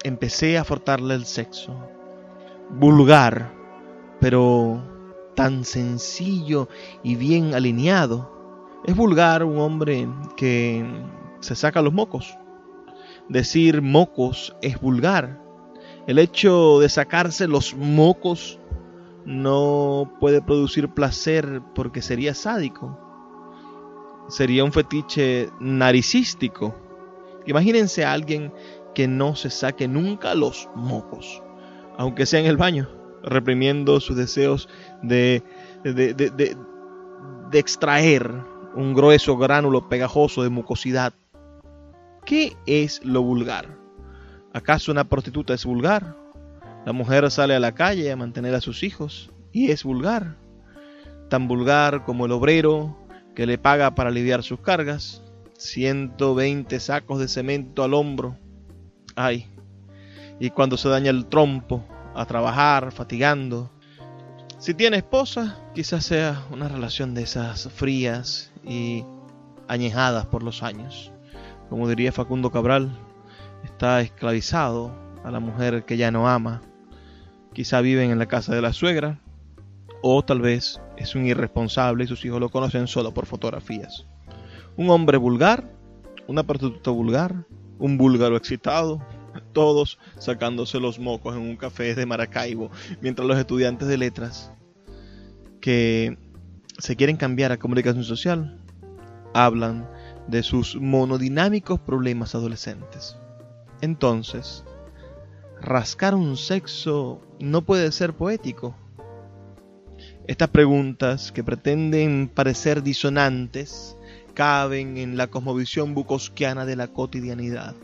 Empecé 0.05 0.59
a 0.59 0.65
fortarle 0.65 1.15
el 1.15 1.27
sexo. 1.27 1.75
Vulgar, 2.71 3.53
pero 4.21 4.83
tan 5.35 5.65
sencillo 5.65 6.69
y 7.03 7.15
bien 7.17 7.55
alineado. 7.55 8.31
Es 8.85 8.97
vulgar 8.97 9.45
un 9.45 9.59
hombre 9.59 10.09
que 10.37 10.85
se 11.41 11.55
saca 11.55 11.83
los 11.83 11.93
mocos. 11.93 12.37
Decir 13.29 13.83
mocos 13.83 14.57
es 14.63 14.81
vulgar. 14.81 15.41
El 16.07 16.19
hecho 16.19 16.81
de 16.81 16.89
sacarse 16.89 17.47
los 17.47 17.75
mocos 17.75 18.58
no 19.29 20.11
puede 20.21 20.41
producir 20.41 20.89
placer 20.89 21.61
porque 21.75 22.01
sería 22.01 22.33
sádico. 22.33 22.99
Sería 24.29 24.65
un 24.65 24.73
fetiche 24.73 25.51
naricístico. 25.61 26.75
Imagínense 27.45 28.07
a 28.07 28.13
alguien 28.15 28.55
que 28.95 29.07
no 29.07 29.37
se 29.37 29.51
saque 29.51 29.87
nunca 29.87 30.35
los 30.35 30.71
mocos, 30.75 31.43
aunque 31.99 32.25
sea 32.25 32.41
en 32.41 32.47
el 32.47 32.57
baño 32.57 32.89
reprimiendo 33.23 34.01
sus 34.01 34.17
deseos 34.17 34.67
de, 35.03 35.43
de, 35.85 36.57
extraer 37.53 38.33
un 38.75 38.95
grueso 38.95 39.37
gránulo 39.37 39.91
pegajoso 39.91 40.43
de 40.43 40.49
mucosidad. 40.49 41.13
¿Qué 42.25 42.57
es 42.65 43.05
lo 43.05 43.23
vulgar? 43.23 43.77
¿Acaso 44.55 44.91
una 44.91 45.05
prostituta 45.05 45.53
es 45.53 45.67
vulgar? 45.67 46.17
La 46.89 46.95
mujer 46.95 47.31
sale 47.31 47.55
a 47.55 47.61
la 47.61 47.75
calle 47.75 48.11
a 48.11 48.17
mantener 48.17 48.55
a 48.55 48.63
sus 48.63 48.83
hijos 48.83 49.31
y 49.53 49.73
es 49.73 49.85
vulgar. 49.85 50.39
Tan 51.29 51.47
vulgar 51.47 52.03
como 52.07 52.25
el 52.25 52.33
obrero 52.33 52.97
que 53.35 53.45
le 53.45 53.59
paga 53.59 53.95
para 53.95 54.09
aliviar 54.09 54.43
sus 54.43 54.61
cargas. 54.61 55.23
120 55.59 56.81
sacos 56.81 57.19
de 57.19 57.29
cemento 57.29 57.85
al 57.85 57.93
hombro. 57.93 58.39
Ay. 59.17 59.51
Y 60.41 60.49
cuando 60.49 60.79
se 60.79 60.89
daña 60.89 61.11
el 61.11 61.27
trompo, 61.27 61.85
a 62.15 62.25
trabajar, 62.25 62.91
fatigando. 62.91 63.71
Si 64.57 64.73
tiene 64.73 64.97
esposa, 64.97 65.59
quizás 65.75 66.07
sea 66.07 66.47
una 66.51 66.69
relación 66.69 67.13
de 67.13 67.21
esas 67.25 67.69
frías 67.71 68.51
y 68.65 69.05
añejadas 69.69 70.25
por 70.25 70.43
los 70.43 70.63
años. 70.63 71.13
Como 71.69 71.87
diría 71.87 72.13
Facundo 72.13 72.51
Cabral, 72.51 72.99
está 73.63 74.01
esclavizado 74.01 74.91
a 75.23 75.31
la 75.31 75.39
mujer 75.39 75.85
que 75.85 75.99
ya 75.99 76.11
no 76.11 76.27
ama. 76.31 76.63
Quizá 77.59 77.81
viven 77.81 78.13
en 78.13 78.21
la 78.21 78.27
casa 78.27 78.55
de 78.55 78.63
la 78.63 78.73
suegra, 78.73 79.19
o 80.01 80.25
tal 80.25 80.41
vez 80.41 80.81
es 80.97 81.17
un 81.17 81.27
irresponsable 81.27 82.05
y 82.05 82.07
sus 82.07 82.25
hijos 82.25 82.39
lo 82.39 82.51
conocen 82.51 82.87
solo 82.87 83.13
por 83.13 83.27
fotografías. 83.27 84.07
Un 84.77 84.91
hombre 84.91 85.19
vulgar, 85.19 85.69
una 86.29 86.45
prostituta 86.45 86.93
vulgar, 86.93 87.47
un 87.81 87.99
búlgaro 87.99 88.37
excitado, 88.37 89.05
todos 89.53 89.99
sacándose 90.19 90.79
los 90.79 91.01
mocos 91.01 91.35
en 91.35 91.43
un 91.43 91.57
café 91.57 91.97
de 91.97 92.07
Maracaibo, 92.07 92.71
mientras 93.01 93.27
los 93.27 93.37
estudiantes 93.37 93.89
de 93.89 93.99
letras 93.99 94.53
que 95.61 96.17
se 96.79 96.95
quieren 96.95 97.17
cambiar 97.17 97.51
a 97.51 97.59
comunicación 97.59 98.05
social 98.05 98.57
hablan 99.35 99.91
de 100.29 100.45
sus 100.45 100.77
monodinámicos 100.77 101.81
problemas 101.81 102.37
adolescentes. 102.37 103.17
Entonces, 103.81 104.65
¿rascar 105.61 106.15
un 106.15 106.37
sexo 106.37 107.25
no 107.41 107.63
puede 107.63 107.93
ser 107.93 108.15
poético? 108.15 108.75
Estas 110.27 110.51
preguntas, 110.51 111.33
que 111.33 111.43
pretenden 111.43 112.29
parecer 112.33 112.83
disonantes, 112.83 113.97
caben 114.35 114.99
en 114.99 115.17
la 115.17 115.29
cosmovisión 115.29 115.95
bukowskiana 115.95 116.67
de 116.67 116.77
la 116.77 116.89
cotidianidad. 116.89 117.75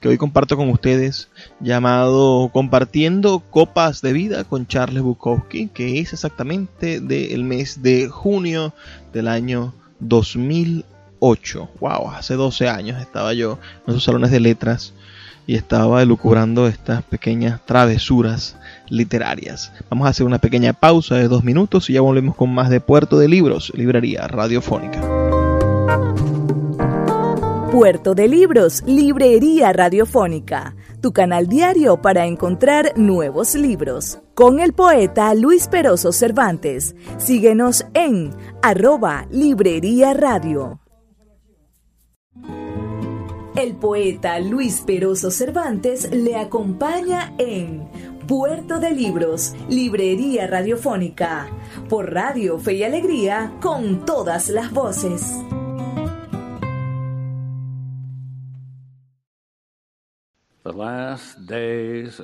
que 0.00 0.08
hoy 0.08 0.16
comparto 0.18 0.56
con 0.56 0.68
ustedes 0.70 1.28
llamado 1.60 2.50
Compartiendo 2.52 3.40
Copas 3.40 4.02
de 4.02 4.12
Vida 4.12 4.44
con 4.44 4.66
Charles 4.66 5.02
Bukowski, 5.02 5.68
que 5.68 6.00
es 6.00 6.12
exactamente 6.12 7.00
del 7.00 7.44
mes 7.44 7.82
de 7.82 8.08
junio 8.08 8.74
del 9.12 9.28
año 9.28 9.74
2008. 10.00 11.68
Wow, 11.80 12.10
hace 12.10 12.34
12 12.34 12.68
años 12.68 13.00
estaba 13.00 13.32
yo 13.34 13.58
en 13.86 13.92
esos 13.92 14.04
salones 14.04 14.30
de 14.30 14.40
letras 14.40 14.94
y 15.50 15.56
estaba 15.56 16.00
elucubrando 16.00 16.68
estas 16.68 17.02
pequeñas 17.02 17.58
travesuras 17.66 18.56
literarias. 18.88 19.72
Vamos 19.90 20.06
a 20.06 20.10
hacer 20.10 20.24
una 20.24 20.38
pequeña 20.38 20.74
pausa 20.74 21.16
de 21.16 21.26
dos 21.26 21.42
minutos 21.42 21.90
y 21.90 21.94
ya 21.94 22.02
volvemos 22.02 22.36
con 22.36 22.54
más 22.54 22.70
de 22.70 22.80
Puerto 22.80 23.18
de 23.18 23.26
Libros, 23.26 23.72
librería 23.74 24.28
radiofónica. 24.28 25.00
Puerto 27.72 28.14
de 28.14 28.28
Libros, 28.28 28.84
librería 28.86 29.72
radiofónica, 29.72 30.76
tu 31.00 31.12
canal 31.12 31.48
diario 31.48 32.00
para 32.00 32.26
encontrar 32.26 32.92
nuevos 32.94 33.56
libros. 33.56 34.20
Con 34.34 34.60
el 34.60 34.72
poeta 34.72 35.34
Luis 35.34 35.66
Peroso 35.66 36.12
Cervantes. 36.12 36.94
Síguenos 37.18 37.84
en 37.94 38.30
arroba 38.62 39.26
librería 39.32 40.14
radio. 40.14 40.78
El 43.60 43.74
poeta 43.74 44.40
Luis 44.40 44.80
Peroso 44.86 45.30
Cervantes 45.30 46.10
le 46.10 46.34
acompaña 46.34 47.34
en 47.36 47.86
Puerto 48.26 48.80
de 48.80 48.90
Libros, 48.92 49.52
Librería 49.68 50.46
Radiofónica, 50.46 51.46
por 51.90 52.10
Radio 52.10 52.58
Fe 52.58 52.76
y 52.76 52.84
Alegría, 52.84 53.52
con 53.60 54.06
todas 54.06 54.48
las 54.48 54.72
voces. 54.72 55.36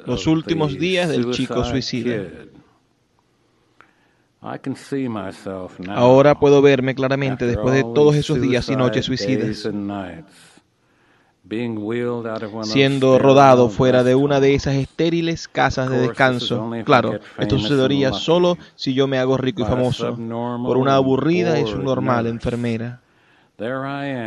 Los 0.07 0.27
últimos 0.27 0.79
días 0.79 1.11
del 1.11 1.33
chico 1.33 1.63
suicida. 1.67 2.31
Ahora 5.91 6.41
puedo 6.41 6.63
verme 6.63 6.95
claramente 6.95 7.45
después 7.45 7.75
de 7.75 7.83
todos 7.83 8.15
esos 8.17 8.41
días 8.41 8.71
y 8.71 8.77
noches 8.77 9.05
suicidas 9.05 9.69
siendo 12.63 13.19
rodado 13.19 13.69
fuera 13.69 14.03
de 14.03 14.15
una 14.15 14.41
de 14.41 14.55
esas 14.55 14.75
estériles 14.75 15.49
casas 15.49 15.91
de 15.91 15.99
descanso. 15.99 16.71
Claro, 16.85 17.21
esto 17.39 17.59
sucedería 17.59 18.13
solo 18.13 18.59
si 18.75 18.95
yo 18.95 19.07
me 19.07 19.19
hago 19.19 19.37
rico 19.37 19.63
y 19.63 19.65
famoso 19.65 20.17
por 20.17 20.77
una 20.77 20.97
aburrida 20.97 21.59
y 21.59 21.65
normal 21.65 22.27
enfermera. 22.27 23.01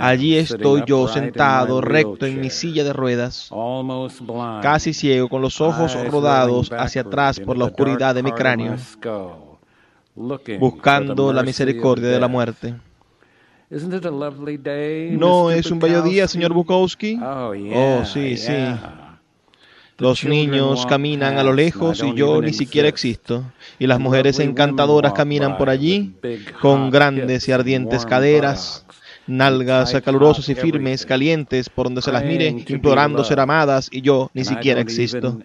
Allí 0.02 0.36
estoy 0.38 0.84
yo 0.88 1.08
sentado 1.08 1.82
recto 1.82 2.26
en 2.26 2.42
mi 2.42 2.50
silla 2.50 2.84
de 2.84 2.94
ruedas, 2.94 3.52
casi 4.62 4.94
ciego, 4.94 5.30
con 5.30 5.42
los 5.42 5.62
ojos 5.62 5.96
rodados 6.08 6.72
hacia 6.72 7.02
atrás 7.02 7.40
por 7.40 7.58
la 7.58 7.66
oscuridad 7.66 8.16
de 8.16 8.24
mi 8.24 8.32
cráneo, 8.32 8.78
buscando 10.60 11.32
la 11.32 11.44
misericordia 11.44 12.10
de 12.10 12.20
la 12.20 12.28
muerte. 12.28 12.74
¿No 15.12 15.52
es 15.52 15.70
un 15.70 15.80
bello 15.80 16.02
día, 16.02 16.28
señor 16.28 16.54
Bukowski? 16.54 17.20
Oh, 17.22 17.54
oh 17.76 18.06
sí, 18.06 18.36
sí. 18.36 18.54
Los 20.00 20.24
niños 20.24 20.86
caminan 20.88 21.38
a 21.38 21.44
lo 21.44 21.54
lejos 21.54 22.02
y 22.04 22.16
yo 22.16 22.42
ni 22.42 22.54
siquiera 22.54 22.88
existo. 22.88 23.44
Y 23.78 23.86
las 23.86 24.00
mujeres 24.00 24.40
encantadoras 24.40 25.14
caminan 25.14 25.58
por 25.58 25.70
allí 25.70 26.16
con 26.62 26.90
grandes 26.90 27.48
y 27.48 27.52
ardientes 27.52 28.06
caderas, 28.06 28.86
nalgas 29.28 29.94
calurosas 30.04 30.50
y 30.50 30.56
firmes, 30.56 31.06
calientes 31.06 31.70
por 31.70 31.88
donde 31.88 32.02
se 32.02 32.12
las 32.12 32.24
mire, 32.24 32.48
implorando 32.68 33.24
ser 33.24 33.40
amadas 33.40 33.90
y 33.92 34.02
yo 34.02 34.32
ni 34.34 34.46
siquiera 34.46 34.82
existo. 34.82 35.38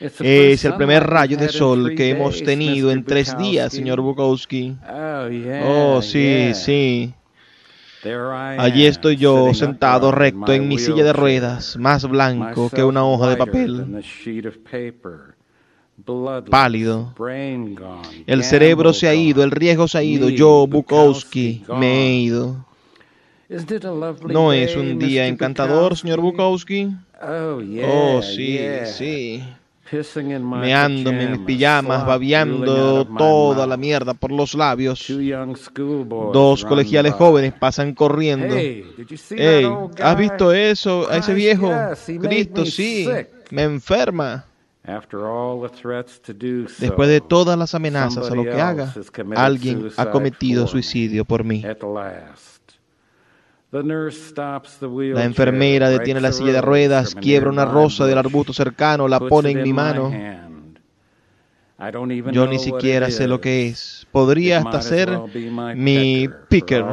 Es 0.00 0.64
el 0.64 0.74
primer 0.74 1.04
rayo 1.06 1.36
de 1.36 1.48
sol 1.48 1.94
que 1.94 2.10
hemos 2.10 2.42
tenido 2.42 2.90
en 2.90 3.04
tres 3.04 3.36
días, 3.38 3.72
señor 3.72 4.00
Bukowski. 4.00 4.76
Oh, 5.66 6.02
sí, 6.02 6.52
sí. 6.54 7.14
Allí 8.58 8.86
estoy 8.86 9.16
yo 9.16 9.54
sentado 9.54 10.10
recto 10.10 10.52
en 10.52 10.68
mi 10.68 10.78
silla 10.78 11.04
de 11.04 11.12
ruedas, 11.12 11.76
más 11.78 12.06
blanco 12.06 12.68
que 12.70 12.84
una 12.84 13.04
hoja 13.04 13.30
de 13.30 13.36
papel, 13.36 14.02
pálido. 16.50 17.14
El 18.26 18.44
cerebro 18.44 18.92
se 18.92 19.08
ha 19.08 19.14
ido, 19.14 19.42
el 19.42 19.52
riesgo 19.52 19.88
se 19.88 19.98
ha 19.98 20.02
ido, 20.02 20.28
yo, 20.28 20.66
Bukowski, 20.66 21.64
me 21.78 22.08
he 22.08 22.14
ido. 22.16 22.66
¿No 24.26 24.52
es 24.52 24.76
un 24.76 24.98
día 24.98 25.26
encantador, 25.26 25.96
señor 25.96 26.20
Bukowski? 26.20 26.90
Oh, 27.22 28.20
sí, 28.22 28.58
sí 28.84 29.42
meándome 30.40 31.24
en 31.24 31.32
mis 31.32 31.40
pijamas, 31.40 32.06
babeando 32.06 33.06
toda 33.06 33.66
la 33.66 33.76
mierda 33.76 34.14
por 34.14 34.30
los 34.30 34.54
labios. 34.54 35.06
Dos 36.32 36.64
colegiales 36.64 37.14
jóvenes 37.14 37.52
pasan 37.52 37.94
corriendo. 37.94 38.54
Hey, 38.56 38.84
¿has 40.02 40.18
visto 40.18 40.52
eso? 40.52 41.08
A 41.10 41.18
ese 41.18 41.34
viejo. 41.34 41.70
Cristo, 42.20 42.64
sí, 42.64 43.08
me 43.50 43.62
enferma. 43.62 44.44
Después 46.78 47.08
de 47.08 47.20
todas 47.22 47.58
las 47.58 47.74
amenazas 47.74 48.30
a 48.30 48.34
lo 48.34 48.44
que 48.44 48.60
haga, 48.60 48.92
alguien 49.34 49.88
ha 49.96 50.10
cometido 50.10 50.66
suicidio 50.66 51.24
por 51.24 51.42
mí. 51.42 51.64
La 53.82 55.24
enfermera 55.24 55.90
detiene 55.90 56.20
la 56.20 56.30
silla 56.30 56.52
de 56.52 56.60
ruedas, 56.60 57.14
quiebra 57.16 57.50
una 57.50 57.64
rosa 57.64 58.06
del 58.06 58.18
arbusto 58.18 58.52
cercano, 58.52 59.08
la 59.08 59.18
pone 59.18 59.50
en 59.50 59.62
mi 59.62 59.72
mano. 59.72 60.12
Yo 62.30 62.46
ni 62.46 62.60
siquiera 62.60 63.10
sé 63.10 63.26
lo 63.26 63.40
que 63.40 63.66
es. 63.66 64.06
Podría 64.12 64.58
hasta 64.58 64.80
ser 64.80 65.18
mi 65.74 66.28
picker, 66.48 66.84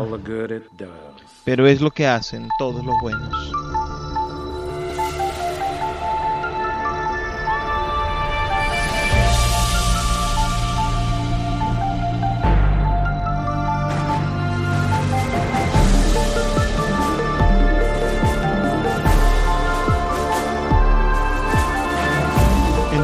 pero 1.45 1.67
es 1.67 1.81
lo 1.81 1.91
que 1.91 2.07
hacen 2.07 2.47
todos 2.57 2.83
los 2.83 2.95
buenos. 3.01 3.80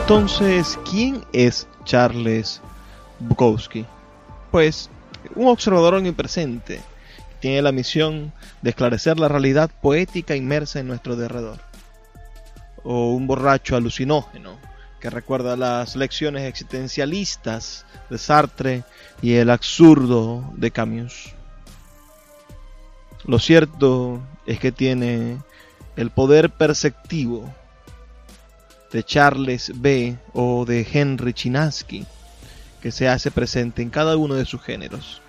Entonces, 0.10 0.80
¿quién 0.90 1.26
es 1.34 1.68
Charles 1.84 2.62
Bukowski? 3.20 3.86
Pues 4.52 4.90
un 5.36 5.50
observador 5.50 5.96
omnipresente 5.96 6.80
tiene 7.42 7.62
la 7.62 7.74
misión 7.74 8.32
de 8.62 8.70
esclarecer 8.70 9.20
la 9.20 9.28
realidad 9.28 9.70
poética 9.82 10.34
inmersa 10.34 10.80
en 10.80 10.88
nuestro 10.88 11.18
derredor. 11.18 11.60
O 12.86 13.12
un 13.12 13.28
borracho 13.28 13.76
alucinógeno 13.76 14.58
que 15.02 15.10
recuerda 15.10 15.58
las 15.58 15.98
lecciones 15.98 16.44
existencialistas 16.44 17.86
de 18.10 18.18
Sartre 18.18 18.84
y 19.22 19.34
el 19.34 19.50
absurdo 19.50 20.54
de 20.56 20.72
Camus. 20.72 21.34
Lo 23.26 23.40
cierto 23.40 24.22
es 24.46 24.58
que 24.58 24.72
tiene 24.72 25.38
el 25.98 26.12
poder 26.12 26.50
perceptivo 26.50 27.54
de 28.92 29.04
Charles 29.04 29.72
B. 29.76 30.18
o 30.34 30.66
de 30.66 30.88
Henry 30.92 31.34
Chinaski, 31.34 32.06
que 32.82 32.92
se 32.92 33.08
hace 33.08 33.32
presente 33.32 33.82
en 33.82 33.90
cada 33.90 34.18
uno 34.18 34.36
de 34.36 34.46
sus 34.46 34.62
géneros. 34.62 35.22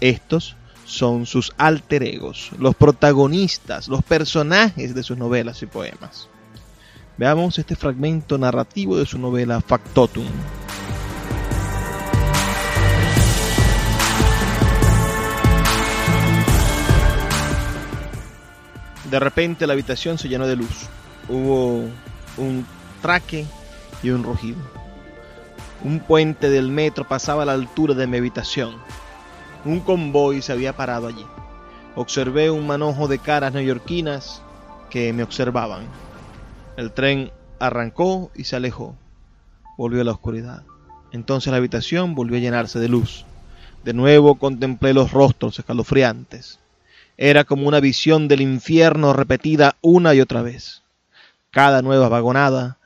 Estos 0.00 0.56
son 0.84 1.26
sus 1.26 1.52
alter 1.58 2.02
egos, 2.02 2.50
los 2.58 2.74
protagonistas, 2.74 3.88
los 3.88 4.02
personajes 4.04 4.94
de 4.94 5.02
sus 5.02 5.18
novelas 5.18 5.62
y 5.62 5.66
poemas. 5.66 6.28
Veamos 7.18 7.58
este 7.58 7.76
fragmento 7.76 8.36
narrativo 8.38 8.96
de 8.96 9.06
su 9.06 9.18
novela 9.18 9.60
Factotum. 9.60 10.26
De 19.10 19.20
repente 19.20 19.66
la 19.66 19.72
habitación 19.72 20.18
se 20.18 20.28
llenó 20.28 20.46
de 20.46 20.56
luz. 20.56 20.88
Hubo 21.28 21.88
un 22.36 22.66
y 24.02 24.10
un 24.10 24.24
rugido. 24.24 24.58
Un 25.84 26.00
puente 26.00 26.50
del 26.50 26.70
metro 26.70 27.06
pasaba 27.06 27.44
a 27.44 27.46
la 27.46 27.52
altura 27.52 27.94
de 27.94 28.08
mi 28.08 28.16
habitación. 28.16 28.74
Un 29.64 29.78
convoy 29.78 30.42
se 30.42 30.50
había 30.50 30.74
parado 30.74 31.06
allí. 31.06 31.24
Observé 31.94 32.50
un 32.50 32.66
manojo 32.66 33.06
de 33.06 33.20
caras 33.20 33.52
neoyorquinas 33.52 34.42
que 34.90 35.12
me 35.12 35.22
observaban. 35.22 35.84
El 36.76 36.90
tren 36.90 37.30
arrancó 37.60 38.32
y 38.34 38.42
se 38.42 38.56
alejó. 38.56 38.96
Volvió 39.78 40.00
a 40.00 40.04
la 40.04 40.12
oscuridad. 40.12 40.64
Entonces 41.12 41.52
la 41.52 41.58
habitación 41.58 42.16
volvió 42.16 42.38
a 42.38 42.40
llenarse 42.40 42.80
de 42.80 42.88
luz. 42.88 43.24
De 43.84 43.94
nuevo 43.94 44.34
contemplé 44.34 44.92
los 44.92 45.12
rostros 45.12 45.60
escalofriantes. 45.60 46.58
Era 47.16 47.44
como 47.44 47.68
una 47.68 47.78
visión 47.78 48.26
del 48.26 48.40
infierno 48.40 49.12
repetida 49.12 49.76
una 49.80 50.12
y 50.12 50.20
otra 50.20 50.42
vez. 50.42 50.82
Cada 51.52 51.82
nueva 51.82 52.08
vagonada 52.08 52.78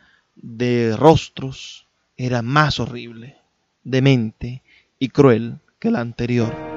de 0.42 0.96
rostros 0.96 1.86
era 2.16 2.42
más 2.42 2.80
horrible, 2.80 3.36
demente 3.84 4.62
y 4.98 5.08
cruel 5.08 5.58
que 5.78 5.90
la 5.90 6.00
anterior. 6.00 6.69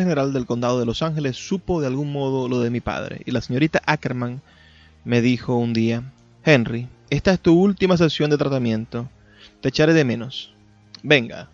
General 0.00 0.32
del 0.32 0.46
Condado 0.46 0.80
de 0.80 0.86
Los 0.86 1.02
Ángeles 1.02 1.36
supo 1.36 1.80
de 1.80 1.86
algún 1.86 2.12
modo 2.12 2.48
lo 2.48 2.60
de 2.60 2.70
mi 2.70 2.80
padre, 2.80 3.22
y 3.24 3.30
la 3.30 3.40
señorita 3.40 3.82
Ackerman 3.86 4.42
me 5.04 5.20
dijo 5.20 5.56
un 5.56 5.72
día, 5.72 6.12
Henry, 6.44 6.88
esta 7.10 7.32
es 7.32 7.40
tu 7.40 7.60
última 7.60 7.96
sesión 7.96 8.30
de 8.30 8.38
tratamiento. 8.38 9.08
Te 9.60 9.68
echaré 9.68 9.94
de 9.94 10.04
menos. 10.04 10.52
Venga, 11.02 11.48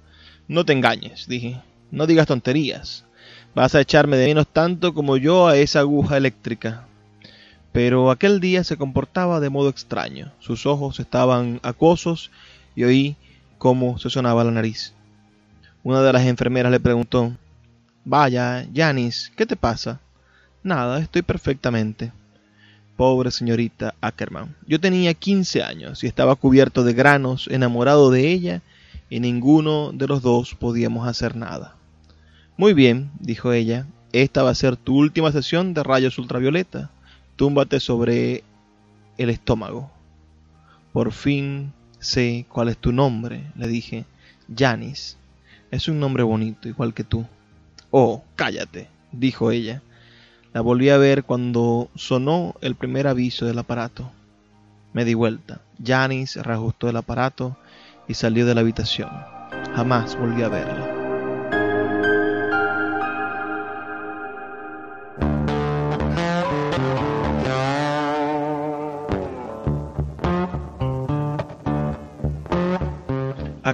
no 0.48 0.64
te 0.64 0.72
engañes, 0.72 1.26
dije. 1.28 1.60
No 1.90 2.06
digas 2.06 2.26
tonterías. 2.26 3.04
Vas 3.54 3.74
a 3.74 3.80
echarme 3.80 4.16
de 4.16 4.28
menos 4.28 4.48
tanto 4.48 4.94
como 4.94 5.18
yo 5.18 5.46
a 5.46 5.56
esa 5.56 5.80
aguja 5.80 6.16
eléctrica. 6.16 6.86
Pero 7.72 8.10
aquel 8.10 8.40
día 8.40 8.64
se 8.64 8.76
comportaba 8.76 9.40
de 9.40 9.50
modo 9.50 9.68
extraño. 9.68 10.32
Sus 10.40 10.64
ojos 10.64 11.00
estaban 11.00 11.60
acuosos 11.62 12.30
y 12.74 12.84
oí 12.84 13.16
cómo 13.58 13.98
se 13.98 14.10
sonaba 14.10 14.44
la 14.44 14.50
nariz. 14.50 14.94
Una 15.82 16.02
de 16.02 16.12
las 16.12 16.26
enfermeras 16.26 16.72
le 16.72 16.80
preguntó 16.80 17.36
Vaya, 18.04 18.66
Janis, 18.74 19.32
¿qué 19.36 19.46
te 19.46 19.54
pasa? 19.54 20.00
Nada, 20.64 20.98
estoy 20.98 21.22
perfectamente. 21.22 22.12
Pobre 22.96 23.30
señorita 23.30 23.94
Ackerman. 24.00 24.56
Yo 24.66 24.80
tenía 24.80 25.14
15 25.14 25.62
años 25.62 26.02
y 26.02 26.08
estaba 26.08 26.34
cubierto 26.34 26.82
de 26.82 26.94
granos, 26.94 27.48
enamorado 27.48 28.10
de 28.10 28.32
ella, 28.32 28.60
y 29.08 29.20
ninguno 29.20 29.92
de 29.92 30.08
los 30.08 30.20
dos 30.22 30.54
podíamos 30.54 31.06
hacer 31.06 31.36
nada. 31.36 31.76
Muy 32.56 32.74
bien, 32.74 33.10
dijo 33.20 33.52
ella, 33.52 33.86
esta 34.12 34.42
va 34.42 34.50
a 34.50 34.54
ser 34.54 34.76
tu 34.76 34.96
última 34.96 35.30
sesión 35.30 35.72
de 35.72 35.82
rayos 35.82 36.18
ultravioleta. 36.18 36.90
Túmbate 37.36 37.78
sobre 37.78 38.42
el 39.16 39.30
estómago. 39.30 39.90
Por 40.92 41.12
fin 41.12 41.72
sé 42.00 42.46
cuál 42.48 42.68
es 42.68 42.78
tu 42.78 42.90
nombre, 42.90 43.44
le 43.56 43.68
dije. 43.68 44.04
Janis. 44.54 45.16
Es 45.70 45.88
un 45.88 46.00
nombre 46.00 46.24
bonito, 46.24 46.68
igual 46.68 46.92
que 46.92 47.04
tú. 47.04 47.26
Oh, 47.94 48.24
cállate, 48.36 48.88
dijo 49.12 49.50
ella. 49.50 49.82
La 50.54 50.62
volví 50.62 50.88
a 50.88 50.96
ver 50.96 51.24
cuando 51.24 51.90
sonó 51.94 52.54
el 52.62 52.74
primer 52.74 53.06
aviso 53.06 53.44
del 53.44 53.58
aparato. 53.58 54.10
Me 54.94 55.04
di 55.04 55.12
vuelta. 55.12 55.60
Janice 55.82 56.42
reajustó 56.42 56.88
el 56.88 56.96
aparato 56.96 57.56
y 58.08 58.14
salió 58.14 58.46
de 58.46 58.54
la 58.54 58.62
habitación. 58.62 59.10
Jamás 59.74 60.18
volví 60.18 60.42
a 60.42 60.48
verla. 60.48 60.91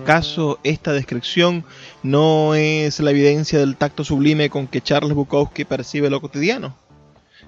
¿Acaso 0.09 0.59
esta 0.62 0.94
descripción 0.94 1.66
no 2.03 2.55
es 2.55 2.99
la 2.99 3.11
evidencia 3.11 3.59
del 3.59 3.77
tacto 3.77 4.05
sublime 4.05 4.49
con 4.49 4.66
que 4.66 4.81
Charles 4.81 5.12
Bukowski 5.12 5.66
percibe 5.66 6.09
lo 6.09 6.23
cotidiano? 6.23 6.75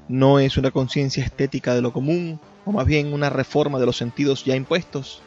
¿No 0.09 0.39
es 0.39 0.59
una 0.59 0.71
conciencia 0.71 1.25
estética 1.25 1.75
de 1.75 1.81
lo 1.81 1.95
común, 1.95 2.39
o 2.67 2.73
más 2.73 2.85
bien 2.85 3.15
una 3.15 3.31
reforma 3.31 3.79
de 3.79 3.87
los 3.87 3.97
sentidos 3.97 4.45
ya 4.45 4.57
impuestos? 4.57 5.23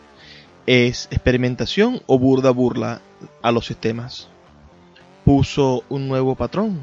¿Es 0.68 1.08
experimentación 1.10 2.04
o 2.06 2.20
burda 2.20 2.52
burla 2.52 3.02
a 3.42 3.52
los 3.52 3.66
sistemas? 3.66 4.28
¿Puso 5.26 5.84
un 5.90 6.08
nuevo 6.08 6.36
patrón? 6.36 6.82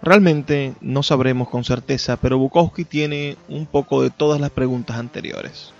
Realmente 0.00 0.72
no 0.80 1.02
sabremos 1.02 1.50
con 1.50 1.64
certeza, 1.64 2.16
pero 2.16 2.38
Bukowski 2.38 2.86
tiene 2.86 3.36
un 3.46 3.66
poco 3.66 4.00
de 4.00 4.08
todas 4.08 4.40
las 4.40 4.52
preguntas 4.52 4.96
anteriores 4.96 5.74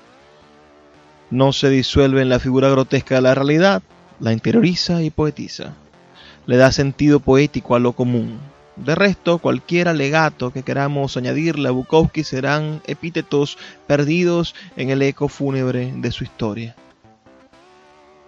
no 1.31 1.53
se 1.53 1.71
disuelve 1.71 2.23
en 2.23 2.29
la 2.29 2.39
figura 2.39 2.69
grotesca 2.69 3.17
de 3.17 3.23
la 3.23 3.35
realidad, 3.35 3.83
la 4.21 4.33
interioriza 4.33 5.03
y 5.03 5.11
poetiza. 5.11 5.75
Le 6.47 6.57
da 6.57 6.73
sentido 6.73 7.21
poético 7.21 7.75
a 7.75 7.79
lo 7.79 7.93
común. 7.93 8.39
De 8.77 8.95
resto, 8.95 9.39
cualquier 9.39 9.89
alegato 9.89 10.53
que 10.53 10.63
queramos 10.63 11.17
añadirle 11.17 11.69
a 11.69 11.73
Bukowski 11.73 12.25
serán 12.25 12.83
epítetos 12.87 13.57
perdidos 13.87 14.55
en 14.77 14.91
el 14.91 15.01
eco 15.03 15.29
fúnebre 15.29 15.93
de 15.97 16.11
su 16.11 16.25
historia. 16.25 16.75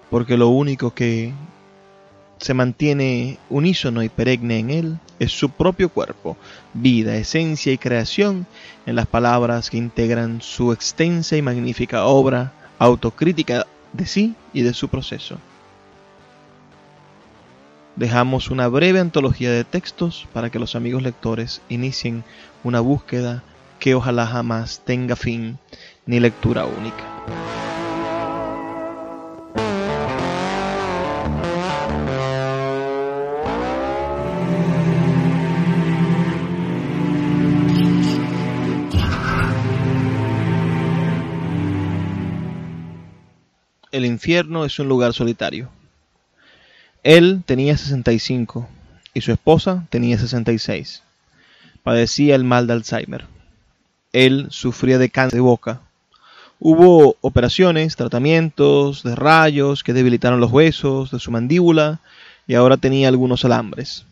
Porque 0.08 0.36
lo 0.36 0.48
único 0.48 0.94
que 0.94 1.34
se 2.38 2.54
mantiene 2.54 3.38
unísono 3.50 4.02
y 4.02 4.08
perenne 4.08 4.58
en 4.58 4.70
él 4.70 4.98
es 5.18 5.32
su 5.32 5.50
propio 5.50 5.88
cuerpo, 5.88 6.36
vida, 6.74 7.16
esencia 7.16 7.72
y 7.72 7.78
creación 7.78 8.46
en 8.84 8.94
las 8.94 9.06
palabras 9.06 9.70
que 9.70 9.78
integran 9.78 10.42
su 10.42 10.72
extensa 10.72 11.36
y 11.36 11.42
magnífica 11.42 12.04
obra 12.04 12.52
autocrítica 12.78 13.66
de 13.92 14.06
sí 14.06 14.34
y 14.52 14.62
de 14.62 14.74
su 14.74 14.88
proceso. 14.88 15.38
Dejamos 17.96 18.50
una 18.50 18.68
breve 18.68 19.00
antología 19.00 19.50
de 19.50 19.64
textos 19.64 20.26
para 20.34 20.50
que 20.50 20.58
los 20.58 20.74
amigos 20.74 21.02
lectores 21.02 21.62
inicien 21.68 22.24
una 22.62 22.80
búsqueda 22.80 23.42
que 23.78 23.94
ojalá 23.94 24.26
jamás 24.26 24.80
tenga 24.84 25.16
fin 25.16 25.58
ni 26.04 26.20
lectura 26.20 26.66
única. 26.66 27.65
Infierno 44.26 44.64
es 44.64 44.76
un 44.80 44.88
lugar 44.88 45.12
solitario. 45.12 45.68
Él 47.04 47.44
tenía 47.46 47.76
65 47.76 48.68
y 49.14 49.20
su 49.20 49.30
esposa 49.30 49.86
tenía 49.88 50.18
66. 50.18 51.04
Padecía 51.84 52.34
el 52.34 52.42
mal 52.42 52.66
de 52.66 52.72
Alzheimer. 52.72 53.26
Él 54.12 54.48
sufría 54.50 54.98
de 54.98 55.10
cáncer 55.10 55.36
de 55.36 55.42
boca. 55.42 55.80
Hubo 56.58 57.14
operaciones, 57.20 57.94
tratamientos 57.94 59.04
de 59.04 59.14
rayos 59.14 59.84
que 59.84 59.92
debilitaron 59.92 60.40
los 60.40 60.50
huesos 60.50 61.12
de 61.12 61.20
su 61.20 61.30
mandíbula 61.30 62.00
y 62.48 62.54
ahora 62.54 62.78
tenía 62.78 63.06
algunos 63.06 63.44
alambres. 63.44 64.06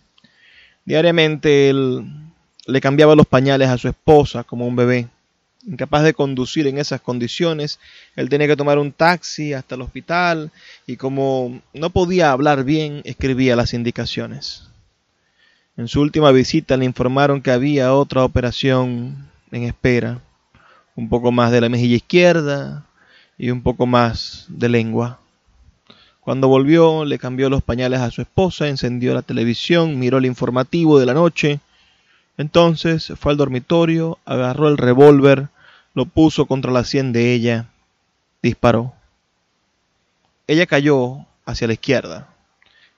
Diariamente 0.85 1.71
él 1.71 2.05
le 2.67 2.81
cambiaba 2.81 3.17
los 3.17 3.27
pañales 3.27 3.69
a 3.69 3.79
su 3.79 3.89
esposa 3.89 4.45
como 4.45 4.65
un 4.69 4.77
bebé. 4.77 5.09
Incapaz 5.67 6.03
de 6.03 6.15
conducir 6.15 6.67
en 6.67 6.79
esas 6.79 7.01
condiciones, 7.01 7.81
él 8.17 8.29
tenía 8.29 8.47
que 8.47 8.57
tomar 8.57 8.79
un 8.79 8.93
taxi 8.93 9.55
hasta 9.55 9.75
el 9.77 9.83
hospital 9.83 10.51
y 10.87 10.97
como 10.97 11.61
no 11.73 11.91
podía 11.91 12.33
hablar 12.33 12.65
bien, 12.65 13.01
escribía 13.05 13.57
las 13.57 13.73
indicaciones. 13.73 14.69
En 15.77 15.89
su 15.89 16.01
última 16.01 16.31
visita 16.31 16.77
le 16.77 16.85
informaron 16.85 17.41
que 17.41 17.51
había 17.51 17.95
otra 17.95 18.25
operación 18.25 19.29
en 19.51 19.65
espera, 19.65 20.21
un 20.97 21.09
poco 21.09 21.33
más 21.33 21.51
de 21.51 21.61
la 21.61 21.69
mejilla 21.69 21.97
izquierda 21.97 22.85
y 23.39 23.51
un 23.51 23.63
poco 23.63 23.87
más 23.87 24.47
de 24.49 24.69
lengua. 24.69 25.19
Cuando 26.21 26.49
volvió, 26.49 27.05
le 27.05 27.19
cambió 27.19 27.51
los 27.51 27.63
pañales 27.63 28.01
a 28.01 28.11
su 28.11 28.23
esposa, 28.23 28.69
encendió 28.69 29.15
la 29.15 29.23
televisión, 29.23 29.99
miró 29.99 30.19
el 30.19 30.27
informativo 30.27 30.99
de 30.99 31.07
la 31.07 31.15
noche. 31.15 31.61
Entonces 32.39 33.13
fue 33.19 33.33
al 33.33 33.39
dormitorio, 33.39 34.19
agarró 34.25 34.69
el 34.69 34.79
revólver, 34.79 35.49
lo 35.95 36.07
puso 36.07 36.47
contra 36.47 36.73
la 36.73 36.85
sien 36.85 37.13
de 37.13 37.33
ella, 37.33 37.69
disparó. 38.43 38.93
Ella 40.47 40.67
cayó 40.67 41.25
hacia 41.47 41.67
la 41.67 41.73
izquierda. 41.75 42.29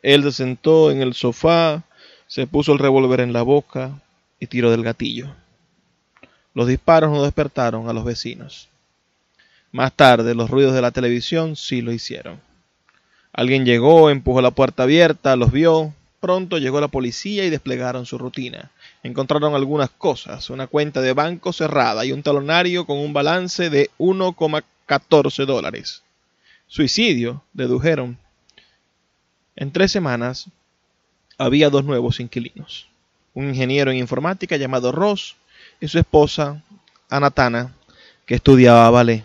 Él 0.02 0.22
se 0.24 0.32
sentó 0.32 0.90
en 0.90 1.02
el 1.02 1.14
sofá, 1.14 1.84
se 2.26 2.46
puso 2.46 2.72
el 2.72 2.78
revólver 2.78 3.20
en 3.20 3.32
la 3.32 3.42
boca 3.42 4.00
y 4.40 4.46
tiró 4.46 4.70
del 4.70 4.82
gatillo. 4.82 5.34
Los 6.54 6.66
disparos 6.66 7.10
no 7.10 7.22
despertaron 7.22 7.88
a 7.88 7.92
los 7.92 8.04
vecinos. 8.04 8.68
Más 9.72 9.92
tarde, 9.92 10.34
los 10.34 10.48
ruidos 10.48 10.74
de 10.74 10.80
la 10.80 10.90
televisión 10.90 11.54
sí 11.54 11.82
lo 11.82 11.92
hicieron. 11.92 12.40
Alguien 13.32 13.66
llegó, 13.66 14.08
empujó 14.08 14.40
la 14.40 14.50
puerta 14.50 14.84
abierta, 14.84 15.36
los 15.36 15.52
vio. 15.52 15.92
Pronto 16.26 16.58
llegó 16.58 16.80
la 16.80 16.88
policía 16.88 17.44
y 17.44 17.50
desplegaron 17.50 18.04
su 18.04 18.18
rutina. 18.18 18.72
Encontraron 19.04 19.54
algunas 19.54 19.90
cosas, 19.90 20.50
una 20.50 20.66
cuenta 20.66 21.00
de 21.00 21.12
banco 21.12 21.52
cerrada 21.52 22.04
y 22.04 22.10
un 22.10 22.24
talonario 22.24 22.84
con 22.84 22.98
un 22.98 23.12
balance 23.12 23.70
de 23.70 23.90
1,14 24.00 25.46
dólares. 25.46 26.02
Suicidio, 26.66 27.44
dedujeron. 27.52 28.18
En 29.54 29.70
tres 29.70 29.92
semanas 29.92 30.50
había 31.38 31.70
dos 31.70 31.84
nuevos 31.84 32.18
inquilinos. 32.18 32.88
Un 33.32 33.50
ingeniero 33.50 33.92
en 33.92 33.98
informática 33.98 34.56
llamado 34.56 34.90
Ross 34.90 35.36
y 35.80 35.86
su 35.86 36.00
esposa, 36.00 36.60
Anatana, 37.08 37.72
que 38.26 38.34
estudiaba 38.34 38.90
ballet. 38.90 39.24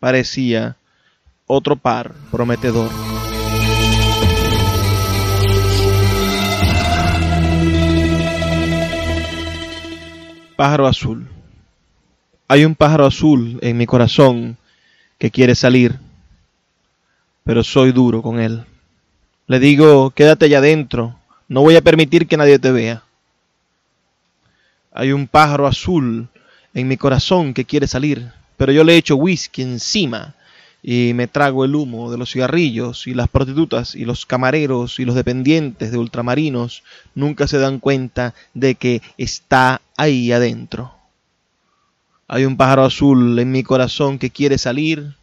Parecía 0.00 0.78
otro 1.46 1.76
par 1.76 2.14
prometedor. 2.30 2.90
Pájaro 10.56 10.86
azul. 10.86 11.26
Hay 12.46 12.64
un 12.64 12.76
pájaro 12.76 13.06
azul 13.06 13.58
en 13.60 13.76
mi 13.76 13.86
corazón 13.86 14.56
que 15.18 15.32
quiere 15.32 15.56
salir, 15.56 15.98
pero 17.42 17.64
soy 17.64 17.90
duro 17.90 18.22
con 18.22 18.38
él. 18.38 18.64
Le 19.48 19.58
digo, 19.58 20.10
quédate 20.10 20.44
allá 20.44 20.58
adentro, 20.58 21.16
no 21.48 21.62
voy 21.62 21.74
a 21.74 21.82
permitir 21.82 22.28
que 22.28 22.36
nadie 22.36 22.60
te 22.60 22.70
vea. 22.70 23.02
Hay 24.92 25.10
un 25.10 25.26
pájaro 25.26 25.66
azul 25.66 26.28
en 26.72 26.86
mi 26.86 26.96
corazón 26.96 27.52
que 27.52 27.64
quiere 27.64 27.88
salir, 27.88 28.30
pero 28.56 28.70
yo 28.70 28.84
le 28.84 28.96
echo 28.96 29.16
whisky 29.16 29.62
encima 29.62 30.36
y 30.86 31.14
me 31.14 31.28
trago 31.28 31.64
el 31.64 31.74
humo 31.74 32.10
de 32.10 32.18
los 32.18 32.30
cigarrillos 32.30 33.06
y 33.06 33.14
las 33.14 33.28
prostitutas 33.28 33.94
y 33.94 34.04
los 34.04 34.26
camareros 34.26 35.00
y 35.00 35.06
los 35.06 35.14
dependientes 35.14 35.90
de 35.90 35.96
ultramarinos 35.96 36.82
nunca 37.14 37.48
se 37.48 37.56
dan 37.56 37.80
cuenta 37.80 38.34
de 38.52 38.74
que 38.74 39.00
está 39.16 39.80
ahí 39.96 40.30
adentro. 40.30 40.92
Hay 42.28 42.44
un 42.44 42.58
pájaro 42.58 42.84
azul 42.84 43.38
en 43.38 43.50
mi 43.50 43.62
corazón 43.62 44.18
que 44.18 44.28
quiere 44.28 44.58
salir, 44.58 45.14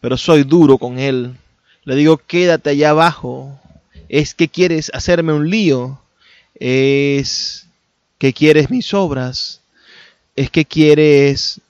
pero 0.00 0.16
soy 0.16 0.42
duro 0.42 0.78
con 0.78 0.98
él. 0.98 1.36
Le 1.84 1.94
digo, 1.94 2.16
quédate 2.18 2.70
allá 2.70 2.90
abajo. 2.90 3.56
Es 4.08 4.34
que 4.34 4.48
quieres 4.48 4.90
hacerme 4.92 5.32
un 5.32 5.48
lío. 5.48 6.00
Es 6.56 7.68
que 8.18 8.32
quieres 8.32 8.68
mis 8.68 8.92
obras. 8.94 9.60
Es 10.34 10.50
que 10.50 10.64
quieres 10.64 11.60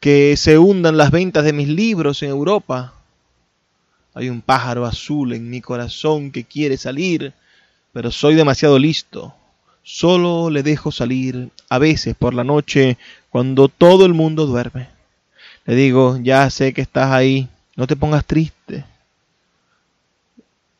que 0.00 0.36
se 0.36 0.58
hundan 0.58 0.96
las 0.96 1.10
ventas 1.10 1.44
de 1.44 1.52
mis 1.52 1.68
libros 1.68 2.22
en 2.22 2.30
Europa. 2.30 2.94
Hay 4.14 4.28
un 4.28 4.40
pájaro 4.40 4.84
azul 4.86 5.32
en 5.32 5.50
mi 5.50 5.60
corazón 5.60 6.30
que 6.30 6.44
quiere 6.44 6.76
salir, 6.76 7.32
pero 7.92 8.10
soy 8.10 8.34
demasiado 8.34 8.78
listo. 8.78 9.34
Solo 9.82 10.50
le 10.50 10.62
dejo 10.62 10.92
salir 10.92 11.50
a 11.68 11.78
veces 11.78 12.14
por 12.14 12.34
la 12.34 12.44
noche 12.44 12.98
cuando 13.30 13.68
todo 13.68 14.06
el 14.06 14.14
mundo 14.14 14.46
duerme. 14.46 14.88
Le 15.64 15.74
digo, 15.74 16.18
ya 16.22 16.48
sé 16.50 16.72
que 16.72 16.80
estás 16.80 17.10
ahí, 17.10 17.48
no 17.76 17.86
te 17.86 17.96
pongas 17.96 18.24
triste. 18.24 18.84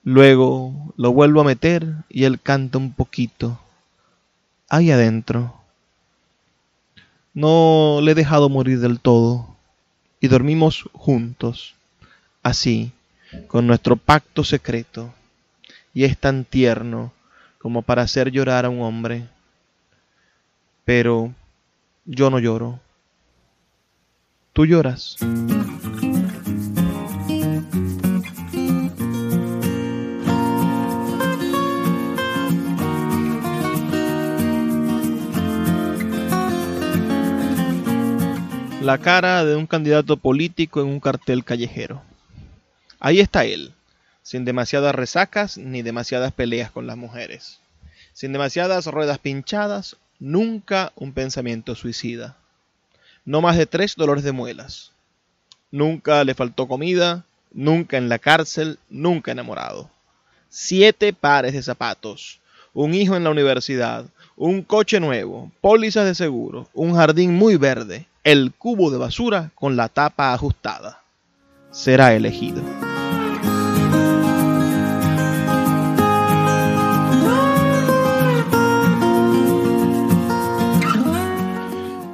Luego 0.03 0.95
lo 0.97 1.12
vuelvo 1.12 1.43
a 1.43 1.45
meter 1.45 1.87
y 2.09 2.25
él 2.25 2.41
canta 2.41 2.79
un 2.79 2.93
poquito. 2.93 3.59
Ahí 4.69 4.91
adentro. 4.91 5.58
No 7.39 8.01
le 8.03 8.11
he 8.11 8.14
dejado 8.16 8.49
morir 8.49 8.80
del 8.80 8.99
todo 8.99 9.55
y 10.20 10.26
dormimos 10.26 10.89
juntos, 10.93 11.76
así, 12.43 12.91
con 13.47 13.64
nuestro 13.64 13.95
pacto 13.95 14.43
secreto, 14.43 15.14
y 15.95 16.03
es 16.03 16.18
tan 16.18 16.45
tierno 16.45 17.12
como 17.59 17.82
para 17.82 18.03
hacer 18.03 18.32
llorar 18.32 18.64
a 18.64 18.70
un 18.70 18.82
hombre. 18.82 19.28
Pero 20.84 21.32
yo 22.07 22.28
no 22.28 22.41
lloro. 22.41 22.80
Tú 24.53 24.66
lloras. 24.66 25.16
La 38.89 38.97
cara 38.97 39.45
de 39.45 39.55
un 39.55 39.66
candidato 39.66 40.16
político 40.16 40.80
en 40.80 40.86
un 40.86 40.99
cartel 40.99 41.45
callejero. 41.45 42.01
Ahí 42.99 43.20
está 43.20 43.45
él, 43.45 43.74
sin 44.22 44.47
demasiadas 44.47 44.95
resacas 44.95 45.59
ni 45.59 45.82
demasiadas 45.82 46.32
peleas 46.32 46.70
con 46.70 46.86
las 46.86 46.97
mujeres, 46.97 47.61
sin 48.14 48.32
demasiadas 48.32 48.86
ruedas 48.86 49.18
pinchadas, 49.18 49.99
nunca 50.18 50.93
un 50.97 51.12
pensamiento 51.12 51.74
suicida, 51.74 52.39
no 53.26 53.43
más 53.43 53.59
de 53.59 53.66
tres 53.66 53.95
dolores 53.95 54.24
de 54.24 54.32
muelas, 54.32 54.93
nunca 55.70 56.24
le 56.24 56.32
faltó 56.32 56.66
comida, 56.66 57.26
nunca 57.53 57.99
en 57.99 58.09
la 58.09 58.18
cárcel, 58.18 58.78
nunca 58.89 59.32
enamorado, 59.32 59.91
siete 60.49 61.12
pares 61.12 61.53
de 61.53 61.62
zapatos, 61.62 62.41
un 62.72 62.95
hijo 62.95 63.16
en 63.16 63.24
la 63.24 63.30
universidad, 63.32 64.07
un 64.34 64.62
coche 64.62 64.99
nuevo, 64.99 65.53
pólizas 65.61 66.07
de 66.07 66.14
seguro, 66.14 66.70
un 66.72 66.95
jardín 66.95 67.34
muy 67.34 67.57
verde, 67.57 68.07
el 68.29 68.53
cubo 68.53 68.91
de 68.91 68.99
basura 68.99 69.53
con 69.55 69.74
la 69.74 69.89
tapa 69.89 70.35
ajustada. 70.35 71.01
Será 71.70 72.12
elegido. 72.12 72.61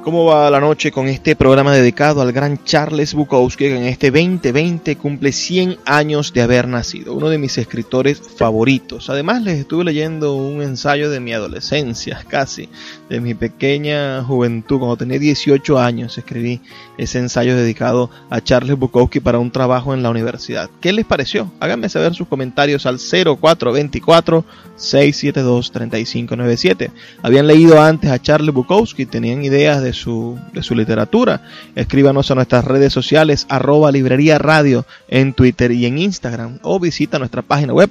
¿Cómo 0.05 0.25
va 0.25 0.51
la 0.51 0.59
noche 0.59 0.91
con 0.91 1.07
este 1.07 1.35
programa 1.35 1.73
dedicado 1.73 2.21
al 2.21 2.31
gran 2.31 2.63
Charles 2.63 3.15
Bukowski 3.15 3.65
que 3.65 3.75
en 3.75 3.85
este 3.85 4.11
2020 4.11 4.97
cumple 4.97 5.31
100 5.31 5.79
años 5.83 6.31
de 6.31 6.43
haber 6.43 6.67
nacido? 6.67 7.15
Uno 7.15 7.27
de 7.27 7.39
mis 7.39 7.57
escritores 7.57 8.21
favoritos. 8.21 9.09
Además 9.09 9.41
les 9.41 9.57
estuve 9.57 9.83
leyendo 9.83 10.35
un 10.35 10.61
ensayo 10.61 11.09
de 11.09 11.19
mi 11.19 11.33
adolescencia, 11.33 12.23
casi, 12.29 12.69
de 13.09 13.21
mi 13.21 13.33
pequeña 13.33 14.23
juventud. 14.23 14.79
Cuando 14.79 14.97
tenía 14.97 15.19
18 15.19 15.79
años 15.79 16.17
escribí 16.17 16.61
ese 16.97 17.19
ensayo 17.19 17.55
dedicado 17.55 18.09
a 18.29 18.41
Charles 18.41 18.77
Bukowski 18.77 19.19
para 19.19 19.39
un 19.39 19.51
trabajo 19.51 19.93
en 19.93 20.03
la 20.03 20.09
universidad. 20.09 20.69
¿Qué 20.81 20.93
les 20.93 21.05
pareció? 21.05 21.51
Háganme 21.59 21.89
saber 21.89 22.13
sus 22.13 22.27
comentarios 22.27 22.85
al 22.85 22.99
0424 22.99 24.45
672 24.75 25.71
3597. 25.71 26.91
Habían 27.21 27.47
leído 27.47 27.81
antes 27.81 28.11
a 28.11 28.21
Charles 28.21 28.53
Bukowski, 28.53 29.05
tenían 29.05 29.43
ideas 29.43 29.81
de 29.81 29.93
su, 29.93 30.39
de 30.53 30.63
su 30.63 30.75
literatura. 30.75 31.41
Escríbanos 31.75 32.31
a 32.31 32.35
nuestras 32.35 32.65
redes 32.65 32.93
sociales, 32.93 33.45
arroba 33.49 33.91
librería 33.91 34.37
radio 34.37 34.85
en 35.07 35.33
Twitter 35.33 35.71
y 35.71 35.85
en 35.85 35.97
Instagram, 35.97 36.59
o 36.63 36.79
visita 36.79 37.19
nuestra 37.19 37.41
página 37.41 37.73
web 37.73 37.89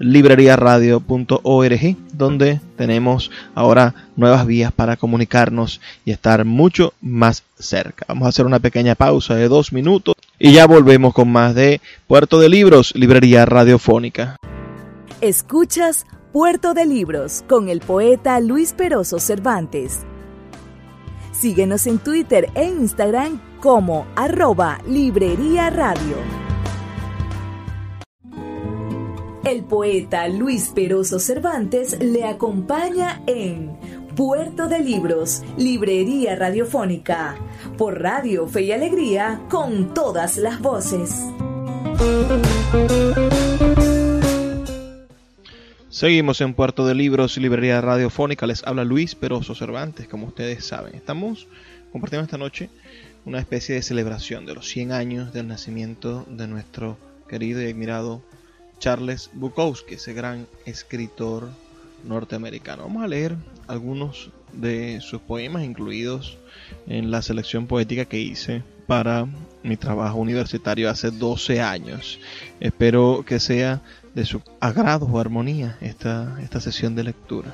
libreriaradio.org, 0.00 1.96
donde 2.12 2.60
tenemos 2.76 3.30
ahora 3.54 3.94
nuevas 4.16 4.44
vías 4.46 4.72
para 4.72 4.96
comunicarnos 4.96 5.80
y 6.04 6.10
estar 6.10 6.44
mucho 6.44 6.94
más 7.00 7.44
cerca. 7.58 8.06
Vamos 8.08 8.26
a 8.26 8.30
hacer 8.30 8.46
una 8.46 8.58
pequeña 8.58 8.96
pausa 8.96 9.36
de 9.36 9.46
dos 9.48 9.72
minutos 9.72 10.16
y 10.38 10.52
ya 10.52 10.66
volvemos 10.66 11.14
con 11.14 11.30
más 11.30 11.54
de 11.54 11.80
Puerto 12.08 12.40
de 12.40 12.48
Libros, 12.48 12.92
Librería 12.96 13.46
Radiofónica. 13.46 14.36
Escuchas 15.20 16.06
Puerto 16.32 16.74
de 16.74 16.86
Libros 16.86 17.44
con 17.48 17.68
el 17.68 17.80
poeta 17.80 18.40
Luis 18.40 18.72
Peroso 18.72 19.20
Cervantes. 19.20 20.00
Síguenos 21.32 21.86
en 21.86 21.98
Twitter 21.98 22.50
e 22.54 22.64
Instagram 22.64 23.40
como 23.60 24.06
arroba 24.16 24.80
Librería 24.86 25.70
Radio. 25.70 26.49
El 29.50 29.64
poeta 29.64 30.28
Luis 30.28 30.68
Peroso 30.72 31.18
Cervantes 31.18 31.98
le 32.00 32.24
acompaña 32.24 33.20
en 33.26 33.76
Puerto 34.14 34.68
de 34.68 34.78
Libros, 34.78 35.42
Librería 35.58 36.36
Radiofónica, 36.36 37.34
por 37.76 38.00
Radio 38.00 38.46
Fe 38.46 38.62
y 38.62 38.70
Alegría, 38.70 39.40
con 39.50 39.92
todas 39.92 40.36
las 40.36 40.60
voces. 40.60 41.16
Seguimos 45.88 46.40
en 46.40 46.54
Puerto 46.54 46.86
de 46.86 46.94
Libros, 46.94 47.36
Librería 47.36 47.80
Radiofónica. 47.80 48.46
Les 48.46 48.64
habla 48.64 48.84
Luis 48.84 49.16
Peroso 49.16 49.56
Cervantes, 49.56 50.06
como 50.06 50.28
ustedes 50.28 50.64
saben. 50.64 50.94
Estamos 50.94 51.48
compartiendo 51.90 52.24
esta 52.26 52.38
noche 52.38 52.70
una 53.24 53.40
especie 53.40 53.74
de 53.74 53.82
celebración 53.82 54.46
de 54.46 54.54
los 54.54 54.68
100 54.68 54.92
años 54.92 55.32
del 55.32 55.48
nacimiento 55.48 56.24
de 56.28 56.46
nuestro 56.46 56.98
querido 57.28 57.60
y 57.60 57.68
admirado 57.68 58.22
Charles 58.80 59.30
Bukowski, 59.34 59.94
ese 59.94 60.14
gran 60.14 60.48
escritor 60.64 61.50
norteamericano. 62.02 62.84
Vamos 62.84 63.04
a 63.04 63.08
leer 63.08 63.36
algunos 63.68 64.30
de 64.54 65.00
sus 65.02 65.20
poemas 65.20 65.62
incluidos 65.62 66.38
en 66.88 67.10
la 67.10 67.22
selección 67.22 67.66
poética 67.66 68.06
que 68.06 68.18
hice 68.18 68.64
para 68.86 69.28
mi 69.62 69.76
trabajo 69.76 70.18
universitario 70.18 70.90
hace 70.90 71.10
12 71.10 71.60
años. 71.60 72.18
Espero 72.58 73.22
que 73.24 73.38
sea 73.38 73.82
de 74.14 74.24
su 74.24 74.42
agrado 74.58 75.06
o 75.06 75.20
armonía 75.20 75.76
esta, 75.82 76.38
esta 76.42 76.60
sesión 76.60 76.96
de 76.96 77.04
lectura. 77.04 77.52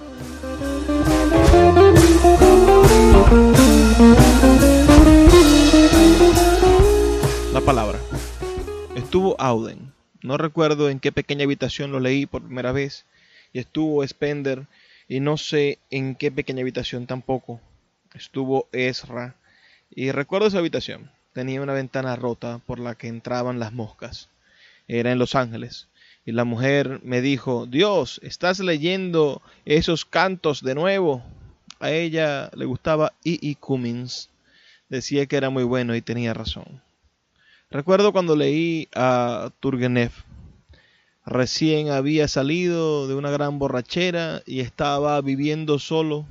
La 7.52 7.60
palabra. 7.60 7.98
Estuvo 8.94 9.38
Auden 9.40 9.95
no 10.22 10.36
recuerdo 10.36 10.88
en 10.88 11.00
qué 11.00 11.12
pequeña 11.12 11.44
habitación 11.44 11.92
lo 11.92 12.00
leí 12.00 12.26
por 12.26 12.42
primera 12.42 12.72
vez. 12.72 13.04
Y 13.52 13.58
estuvo 13.58 14.06
Spender. 14.06 14.66
Y 15.08 15.20
no 15.20 15.36
sé 15.36 15.78
en 15.90 16.14
qué 16.14 16.30
pequeña 16.30 16.62
habitación 16.62 17.06
tampoco. 17.06 17.60
Estuvo 18.14 18.68
Ezra. 18.72 19.36
Y 19.90 20.10
recuerdo 20.10 20.48
esa 20.48 20.58
habitación. 20.58 21.10
Tenía 21.32 21.62
una 21.62 21.74
ventana 21.74 22.16
rota 22.16 22.60
por 22.66 22.78
la 22.78 22.94
que 22.94 23.08
entraban 23.08 23.58
las 23.58 23.72
moscas. 23.72 24.30
Era 24.88 25.12
en 25.12 25.18
Los 25.18 25.34
Ángeles. 25.34 25.88
Y 26.24 26.32
la 26.32 26.44
mujer 26.44 27.00
me 27.04 27.20
dijo, 27.20 27.66
Dios, 27.66 28.20
¿estás 28.22 28.58
leyendo 28.58 29.42
esos 29.64 30.04
cantos 30.04 30.62
de 30.62 30.74
nuevo? 30.74 31.22
A 31.78 31.90
ella 31.90 32.50
le 32.54 32.64
gustaba 32.64 33.12
E. 33.24 33.38
E. 33.42 33.54
Cummings. 33.54 34.30
Decía 34.88 35.26
que 35.26 35.36
era 35.36 35.50
muy 35.50 35.64
bueno 35.64 35.94
y 35.94 36.02
tenía 36.02 36.34
razón. 36.34 36.82
Recuerdo 37.70 38.12
cuando 38.12 38.36
leí 38.36 38.88
a 38.94 39.50
Turgenev. 39.58 40.12
Recién 41.24 41.90
había 41.90 42.28
salido 42.28 43.08
de 43.08 43.16
una 43.16 43.32
gran 43.32 43.58
borrachera 43.58 44.42
y 44.46 44.60
estaba 44.60 45.20
viviendo 45.20 45.80
solo. 45.80 46.26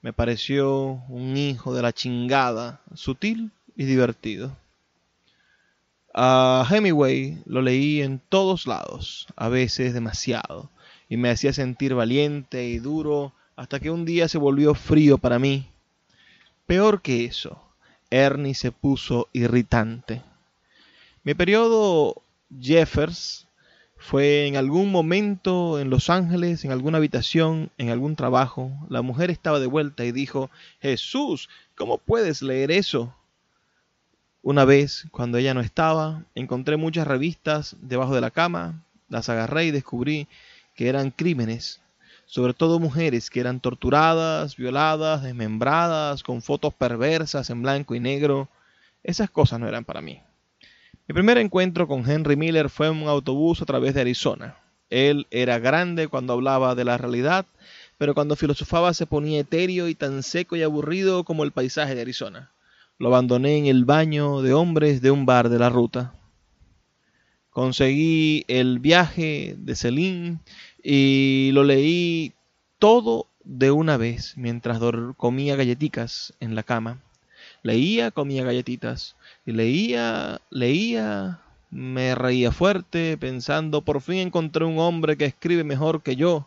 Me 0.00 0.14
pareció 0.14 1.02
un 1.08 1.36
hijo 1.36 1.74
de 1.74 1.82
la 1.82 1.92
chingada, 1.92 2.80
sutil 2.94 3.50
y 3.76 3.84
divertido. 3.84 4.56
A 6.14 6.66
Hemingway 6.70 7.42
lo 7.44 7.60
leí 7.60 8.00
en 8.00 8.18
todos 8.18 8.66
lados, 8.66 9.26
a 9.36 9.50
veces 9.50 9.92
demasiado, 9.92 10.70
y 11.10 11.18
me 11.18 11.28
hacía 11.28 11.52
sentir 11.52 11.94
valiente 11.94 12.64
y 12.64 12.78
duro 12.78 13.34
hasta 13.54 13.80
que 13.80 13.90
un 13.90 14.06
día 14.06 14.28
se 14.28 14.38
volvió 14.38 14.72
frío 14.74 15.18
para 15.18 15.38
mí. 15.38 15.68
Peor 16.64 17.02
que 17.02 17.26
eso, 17.26 17.65
Ernie 18.10 18.54
se 18.54 18.72
puso 18.72 19.28
irritante. 19.32 20.22
Mi 21.24 21.34
periodo 21.34 22.22
Jeffers 22.60 23.46
fue 23.96 24.46
en 24.46 24.56
algún 24.56 24.92
momento 24.92 25.80
en 25.80 25.90
Los 25.90 26.10
Ángeles, 26.10 26.64
en 26.64 26.72
alguna 26.72 26.98
habitación, 26.98 27.70
en 27.78 27.90
algún 27.90 28.14
trabajo. 28.14 28.70
La 28.88 29.02
mujer 29.02 29.30
estaba 29.30 29.58
de 29.58 29.66
vuelta 29.66 30.04
y 30.04 30.12
dijo, 30.12 30.50
Jesús, 30.80 31.48
¿cómo 31.74 31.98
puedes 31.98 32.42
leer 32.42 32.70
eso? 32.70 33.14
Una 34.42 34.64
vez, 34.64 35.06
cuando 35.10 35.38
ella 35.38 35.54
no 35.54 35.60
estaba, 35.60 36.22
encontré 36.36 36.76
muchas 36.76 37.08
revistas 37.08 37.74
debajo 37.80 38.14
de 38.14 38.20
la 38.20 38.30
cama, 38.30 38.84
las 39.08 39.28
agarré 39.28 39.66
y 39.66 39.70
descubrí 39.72 40.28
que 40.76 40.88
eran 40.88 41.10
crímenes 41.10 41.80
sobre 42.26 42.54
todo 42.54 42.80
mujeres 42.80 43.30
que 43.30 43.40
eran 43.40 43.60
torturadas, 43.60 44.56
violadas, 44.56 45.22
desmembradas, 45.22 46.22
con 46.22 46.42
fotos 46.42 46.74
perversas 46.74 47.48
en 47.50 47.62
blanco 47.62 47.94
y 47.94 48.00
negro. 48.00 48.48
Esas 49.02 49.30
cosas 49.30 49.60
no 49.60 49.68
eran 49.68 49.84
para 49.84 50.02
mí. 50.02 50.20
Mi 51.08 51.14
primer 51.14 51.38
encuentro 51.38 51.86
con 51.86 52.08
Henry 52.08 52.36
Miller 52.36 52.68
fue 52.68 52.88
en 52.88 52.96
un 52.96 53.08
autobús 53.08 53.62
a 53.62 53.64
través 53.64 53.94
de 53.94 54.00
Arizona. 54.00 54.56
Él 54.90 55.28
era 55.30 55.60
grande 55.60 56.08
cuando 56.08 56.32
hablaba 56.32 56.74
de 56.74 56.84
la 56.84 56.98
realidad, 56.98 57.46
pero 57.96 58.12
cuando 58.12 58.34
filosofaba 58.34 58.92
se 58.92 59.06
ponía 59.06 59.40
etéreo 59.40 59.88
y 59.88 59.94
tan 59.94 60.24
seco 60.24 60.56
y 60.56 60.62
aburrido 60.62 61.22
como 61.22 61.44
el 61.44 61.52
paisaje 61.52 61.94
de 61.94 62.02
Arizona. 62.02 62.50
Lo 62.98 63.08
abandoné 63.08 63.58
en 63.58 63.66
el 63.66 63.84
baño 63.84 64.42
de 64.42 64.52
hombres 64.52 65.00
de 65.00 65.12
un 65.12 65.26
bar 65.26 65.48
de 65.48 65.60
la 65.60 65.68
ruta. 65.68 66.14
Conseguí 67.50 68.44
el 68.48 68.80
viaje 68.80 69.54
de 69.58 69.76
Celine 69.76 70.40
y 70.88 71.50
lo 71.50 71.64
leí 71.64 72.32
todo 72.78 73.26
de 73.42 73.72
una 73.72 73.96
vez 73.96 74.34
mientras 74.36 74.78
comía 75.16 75.56
galletitas 75.56 76.32
en 76.38 76.54
la 76.54 76.62
cama. 76.62 77.02
Leía, 77.64 78.12
comía 78.12 78.44
galletitas. 78.44 79.16
Y 79.44 79.50
leía, 79.50 80.40
leía, 80.48 81.40
me 81.72 82.14
reía 82.14 82.52
fuerte 82.52 83.16
pensando, 83.18 83.82
por 83.82 84.00
fin 84.00 84.18
encontré 84.18 84.64
un 84.64 84.78
hombre 84.78 85.16
que 85.16 85.24
escribe 85.24 85.64
mejor 85.64 86.04
que 86.04 86.14
yo. 86.14 86.46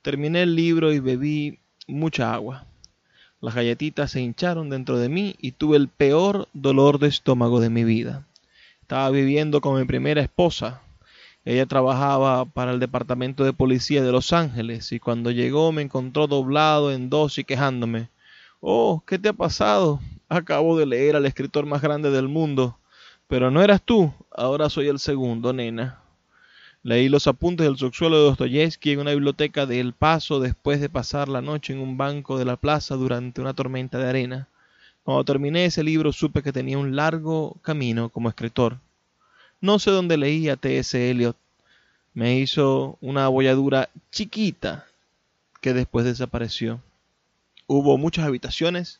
Terminé 0.00 0.44
el 0.44 0.56
libro 0.56 0.90
y 0.90 1.00
bebí 1.00 1.58
mucha 1.86 2.32
agua. 2.32 2.64
Las 3.42 3.54
galletitas 3.54 4.12
se 4.12 4.22
hincharon 4.22 4.70
dentro 4.70 4.96
de 4.96 5.10
mí 5.10 5.36
y 5.38 5.52
tuve 5.52 5.76
el 5.76 5.88
peor 5.88 6.48
dolor 6.54 6.98
de 6.98 7.08
estómago 7.08 7.60
de 7.60 7.68
mi 7.68 7.84
vida. 7.84 8.26
Estaba 8.80 9.10
viviendo 9.10 9.60
con 9.60 9.78
mi 9.78 9.84
primera 9.84 10.22
esposa, 10.22 10.80
ella 11.44 11.66
trabajaba 11.66 12.44
para 12.44 12.70
el 12.70 12.78
departamento 12.78 13.42
de 13.42 13.52
policía 13.52 14.02
de 14.02 14.12
Los 14.12 14.32
Ángeles 14.32 14.92
y 14.92 15.00
cuando 15.00 15.32
llegó 15.32 15.72
me 15.72 15.82
encontró 15.82 16.28
doblado 16.28 16.92
en 16.92 17.10
dos 17.10 17.36
y 17.38 17.44
quejándome. 17.44 18.10
Oh, 18.60 19.02
¿qué 19.04 19.18
te 19.18 19.30
ha 19.30 19.32
pasado? 19.32 19.98
Acabo 20.28 20.78
de 20.78 20.86
leer 20.86 21.16
al 21.16 21.26
escritor 21.26 21.66
más 21.66 21.82
grande 21.82 22.10
del 22.10 22.28
mundo. 22.28 22.78
Pero 23.26 23.50
no 23.50 23.60
eras 23.62 23.82
tú, 23.82 24.12
ahora 24.30 24.70
soy 24.70 24.86
el 24.86 25.00
segundo, 25.00 25.52
nena. 25.52 25.98
Leí 26.84 27.08
los 27.08 27.26
apuntes 27.26 27.66
del 27.66 27.76
subsuelo 27.76 28.18
de 28.18 28.24
Dostoyevsky 28.24 28.92
en 28.92 29.00
una 29.00 29.12
biblioteca 29.12 29.66
de 29.66 29.80
El 29.80 29.94
Paso 29.94 30.38
después 30.38 30.80
de 30.80 30.88
pasar 30.88 31.28
la 31.28 31.40
noche 31.40 31.72
en 31.72 31.80
un 31.80 31.96
banco 31.96 32.38
de 32.38 32.44
la 32.44 32.56
plaza 32.56 32.94
durante 32.94 33.40
una 33.40 33.54
tormenta 33.54 33.98
de 33.98 34.08
arena. 34.08 34.48
Cuando 35.02 35.24
terminé 35.24 35.64
ese 35.64 35.82
libro 35.82 36.12
supe 36.12 36.42
que 36.42 36.52
tenía 36.52 36.78
un 36.78 36.94
largo 36.94 37.56
camino 37.62 38.10
como 38.10 38.28
escritor. 38.28 38.78
No 39.62 39.78
sé 39.78 39.92
dónde 39.92 40.16
leí 40.16 40.48
a 40.48 40.56
T.S. 40.56 41.10
Eliot. 41.10 41.36
Me 42.14 42.36
hizo 42.40 42.98
una 43.00 43.26
abolladura 43.26 43.90
chiquita 44.10 44.86
que 45.60 45.72
después 45.72 46.04
desapareció. 46.04 46.80
Hubo 47.68 47.96
muchas 47.96 48.24
habitaciones, 48.26 48.98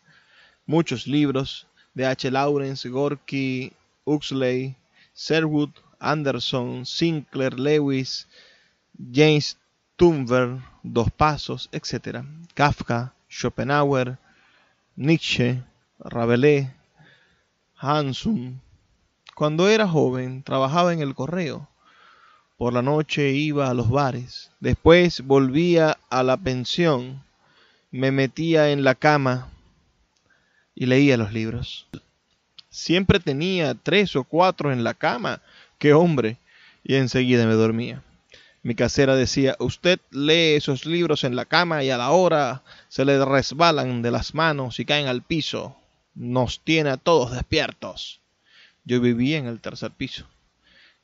muchos 0.64 1.08
libros 1.08 1.66
de 1.94 2.06
H. 2.06 2.30
Lawrence, 2.30 2.88
Gorky, 2.88 3.72
Huxley, 4.04 4.76
Sherwood, 5.16 5.70
Anderson, 5.98 6.86
Sinclair, 6.86 7.58
Lewis, 7.58 8.28
James 9.12 9.58
Tumber, 9.96 10.60
Dos 10.84 11.10
Pasos, 11.10 11.68
etc. 11.72 12.24
Kafka, 12.54 13.12
Schopenhauer, 13.28 14.16
Nietzsche, 14.94 15.60
Rabelais, 15.98 16.68
Hansun, 17.74 18.60
cuando 19.34 19.68
era 19.68 19.88
joven 19.88 20.42
trabajaba 20.42 20.92
en 20.92 21.00
el 21.00 21.14
correo. 21.14 21.68
Por 22.56 22.72
la 22.72 22.82
noche 22.82 23.30
iba 23.32 23.68
a 23.68 23.74
los 23.74 23.90
bares. 23.90 24.52
Después 24.60 25.22
volvía 25.22 25.98
a 26.10 26.22
la 26.22 26.36
pensión. 26.36 27.24
Me 27.90 28.12
metía 28.12 28.70
en 28.70 28.84
la 28.84 28.94
cama 28.94 29.48
y 30.74 30.86
leía 30.86 31.16
los 31.16 31.32
libros. 31.32 31.88
Siempre 32.70 33.20
tenía 33.20 33.74
tres 33.74 34.16
o 34.16 34.24
cuatro 34.24 34.72
en 34.72 34.84
la 34.84 34.94
cama. 34.94 35.42
¡Qué 35.78 35.92
hombre! 35.92 36.38
Y 36.84 36.94
enseguida 36.94 37.46
me 37.46 37.54
dormía. 37.54 38.02
Mi 38.62 38.76
casera 38.76 39.16
decía, 39.16 39.56
usted 39.58 39.98
lee 40.10 40.54
esos 40.54 40.86
libros 40.86 41.24
en 41.24 41.34
la 41.34 41.44
cama 41.46 41.82
y 41.82 41.90
a 41.90 41.98
la 41.98 42.12
hora 42.12 42.62
se 42.88 43.04
le 43.04 43.22
resbalan 43.24 44.02
de 44.02 44.12
las 44.12 44.34
manos 44.34 44.78
y 44.78 44.84
caen 44.84 45.08
al 45.08 45.22
piso. 45.22 45.76
Nos 46.14 46.60
tiene 46.60 46.90
a 46.90 46.96
todos 46.96 47.32
despiertos. 47.32 48.21
Yo 48.84 49.00
vivía 49.00 49.38
en 49.38 49.46
el 49.46 49.60
tercer 49.60 49.92
piso. 49.92 50.26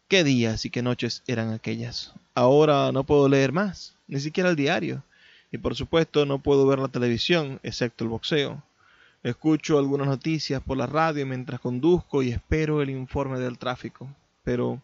Qué 0.09 0.25
días 0.25 0.65
y 0.65 0.71
qué 0.71 0.83
noches 0.83 1.23
eran 1.27 1.53
aquellas. 1.53 2.13
Ahora 2.35 2.91
no 2.93 3.05
puedo 3.05 3.29
leer 3.29 3.53
más, 3.53 3.95
ni 4.09 4.19
siquiera 4.21 4.51
el 4.51 4.57
diario. 4.57 5.05
Y 5.53 5.59
por 5.59 5.77
supuesto 5.77 6.27
no 6.27 6.41
puedo 6.41 6.67
ver 6.67 6.79
la 6.79 6.89
televisión, 6.89 7.61
excepto 7.63 8.05
el 8.05 8.11
boxeo. 8.11 8.63
Escucho 9.23 9.79
algunas 9.79 10.07
noticias 10.07 10.63
por 10.63 10.77
la 10.77 10.87
radio 10.87 11.27
mientras 11.27 11.61
conduzco 11.61 12.23
y 12.23 12.31
espero 12.31 12.83
el 12.83 12.91
informe 12.91 13.39
del 13.39 13.59
tráfico. 13.59 14.09
Pero, 14.45 14.81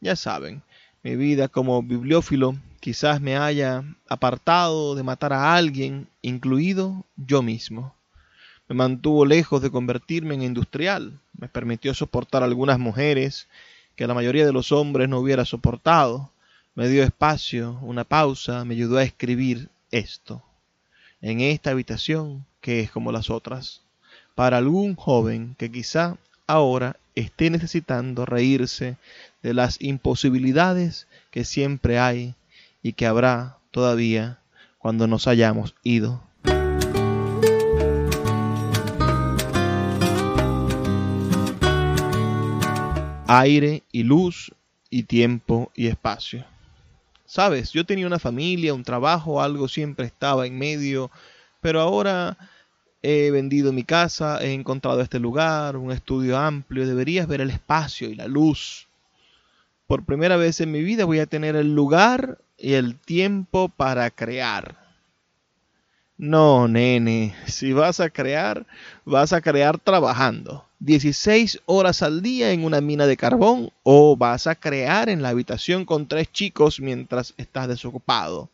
ya 0.00 0.16
saben, 0.16 0.62
mi 1.02 1.16
vida 1.16 1.48
como 1.48 1.82
bibliófilo 1.82 2.54
quizás 2.80 3.20
me 3.20 3.36
haya 3.36 3.84
apartado 4.08 4.94
de 4.94 5.02
matar 5.02 5.32
a 5.32 5.54
alguien, 5.54 6.08
incluido 6.22 7.04
yo 7.16 7.42
mismo. 7.42 7.94
Me 8.68 8.74
mantuvo 8.74 9.24
lejos 9.24 9.62
de 9.62 9.70
convertirme 9.70 10.34
en 10.34 10.42
industrial. 10.42 11.18
Me 11.38 11.48
permitió 11.48 11.94
soportar 11.94 12.42
algunas 12.42 12.78
mujeres 12.78 13.48
que 13.96 14.06
la 14.06 14.14
mayoría 14.14 14.44
de 14.44 14.52
los 14.52 14.72
hombres 14.72 15.08
no 15.08 15.18
hubiera 15.18 15.44
soportado. 15.44 16.30
Me 16.74 16.88
dio 16.88 17.02
espacio, 17.02 17.78
una 17.82 18.04
pausa, 18.04 18.64
me 18.64 18.74
ayudó 18.74 18.98
a 18.98 19.02
escribir 19.02 19.70
esto. 19.90 20.42
En 21.22 21.40
esta 21.40 21.70
habitación 21.70 22.44
que 22.60 22.80
es 22.80 22.90
como 22.90 23.10
las 23.10 23.30
otras, 23.30 23.80
para 24.34 24.58
algún 24.58 24.94
joven 24.94 25.56
que 25.58 25.72
quizá 25.72 26.16
ahora 26.46 26.96
esté 27.14 27.50
necesitando 27.50 28.26
reírse 28.26 28.96
de 29.42 29.54
las 29.54 29.80
imposibilidades 29.80 31.06
que 31.30 31.44
siempre 31.44 31.98
hay 31.98 32.34
y 32.82 32.92
que 32.92 33.06
habrá 33.06 33.58
todavía 33.70 34.38
cuando 34.78 35.06
nos 35.06 35.26
hayamos 35.26 35.74
ido. 35.82 36.27
Aire 43.30 43.82
y 43.92 44.04
luz 44.04 44.52
y 44.88 45.02
tiempo 45.02 45.70
y 45.74 45.88
espacio. 45.88 46.46
Sabes, 47.26 47.72
yo 47.72 47.84
tenía 47.84 48.06
una 48.06 48.18
familia, 48.18 48.72
un 48.72 48.84
trabajo, 48.84 49.42
algo 49.42 49.68
siempre 49.68 50.06
estaba 50.06 50.46
en 50.46 50.58
medio, 50.58 51.10
pero 51.60 51.82
ahora 51.82 52.38
he 53.02 53.30
vendido 53.30 53.70
mi 53.70 53.84
casa, 53.84 54.42
he 54.42 54.54
encontrado 54.54 55.02
este 55.02 55.18
lugar, 55.18 55.76
un 55.76 55.92
estudio 55.92 56.38
amplio, 56.38 56.86
deberías 56.86 57.26
ver 57.28 57.42
el 57.42 57.50
espacio 57.50 58.08
y 58.08 58.14
la 58.14 58.28
luz. 58.28 58.88
Por 59.86 60.06
primera 60.06 60.38
vez 60.38 60.62
en 60.62 60.72
mi 60.72 60.82
vida 60.82 61.04
voy 61.04 61.18
a 61.18 61.26
tener 61.26 61.54
el 61.54 61.74
lugar 61.74 62.38
y 62.56 62.72
el 62.72 62.98
tiempo 62.98 63.68
para 63.68 64.10
crear. 64.10 64.87
No, 66.18 66.66
nene, 66.66 67.32
si 67.46 67.72
vas 67.72 68.00
a 68.00 68.10
crear, 68.10 68.66
vas 69.04 69.32
a 69.32 69.40
crear 69.40 69.78
trabajando. 69.78 70.64
16 70.80 71.60
horas 71.64 72.02
al 72.02 72.22
día 72.22 72.50
en 72.50 72.64
una 72.64 72.80
mina 72.80 73.06
de 73.06 73.16
carbón 73.16 73.70
o 73.84 74.16
vas 74.16 74.48
a 74.48 74.56
crear 74.56 75.08
en 75.08 75.22
la 75.22 75.28
habitación 75.28 75.84
con 75.84 76.08
tres 76.08 76.32
chicos 76.32 76.80
mientras 76.80 77.34
estás 77.36 77.68
desocupado. 77.68 78.50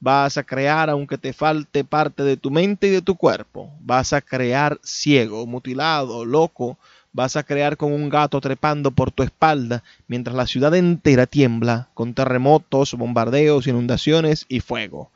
Vas 0.00 0.38
a 0.38 0.44
crear 0.44 0.88
aunque 0.88 1.18
te 1.18 1.34
falte 1.34 1.84
parte 1.84 2.22
de 2.22 2.38
tu 2.38 2.50
mente 2.50 2.86
y 2.86 2.90
de 2.90 3.02
tu 3.02 3.16
cuerpo. 3.16 3.70
Vas 3.80 4.14
a 4.14 4.22
crear 4.22 4.80
ciego, 4.82 5.46
mutilado, 5.46 6.24
loco. 6.24 6.78
Vas 7.12 7.36
a 7.36 7.42
crear 7.42 7.76
con 7.76 7.92
un 7.92 8.08
gato 8.08 8.40
trepando 8.40 8.92
por 8.92 9.10
tu 9.10 9.22
espalda 9.22 9.82
mientras 10.08 10.34
la 10.34 10.46
ciudad 10.46 10.74
entera 10.74 11.26
tiembla 11.26 11.88
con 11.92 12.14
terremotos, 12.14 12.94
bombardeos, 12.94 13.66
inundaciones 13.66 14.46
y 14.48 14.60
fuego. 14.60 15.10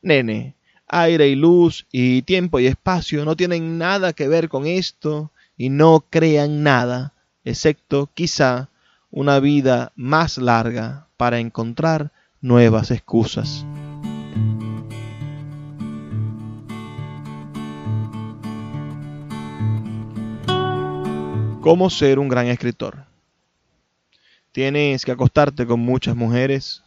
Nene, 0.00 0.54
aire 0.94 1.28
y 1.28 1.34
luz 1.34 1.86
y 1.90 2.22
tiempo 2.22 2.60
y 2.60 2.66
espacio 2.66 3.24
no 3.24 3.34
tienen 3.34 3.78
nada 3.78 4.12
que 4.12 4.28
ver 4.28 4.48
con 4.48 4.64
esto 4.66 5.32
y 5.56 5.68
no 5.68 6.04
crean 6.08 6.62
nada, 6.62 7.14
excepto 7.44 8.10
quizá 8.14 8.68
una 9.10 9.40
vida 9.40 9.92
más 9.96 10.38
larga 10.38 11.08
para 11.16 11.40
encontrar 11.40 12.12
nuevas 12.40 12.92
excusas. 12.92 13.66
¿Cómo 21.60 21.90
ser 21.90 22.20
un 22.20 22.28
gran 22.28 22.46
escritor? 22.46 23.04
Tienes 24.52 25.04
que 25.04 25.10
acostarte 25.10 25.66
con 25.66 25.80
muchas 25.80 26.14
mujeres, 26.14 26.83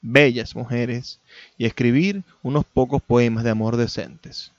bellas 0.00 0.54
mujeres, 0.54 1.20
y 1.56 1.66
escribir 1.66 2.22
unos 2.42 2.64
pocos 2.64 3.02
poemas 3.02 3.44
de 3.44 3.50
amor 3.50 3.76
decentes. 3.76 4.52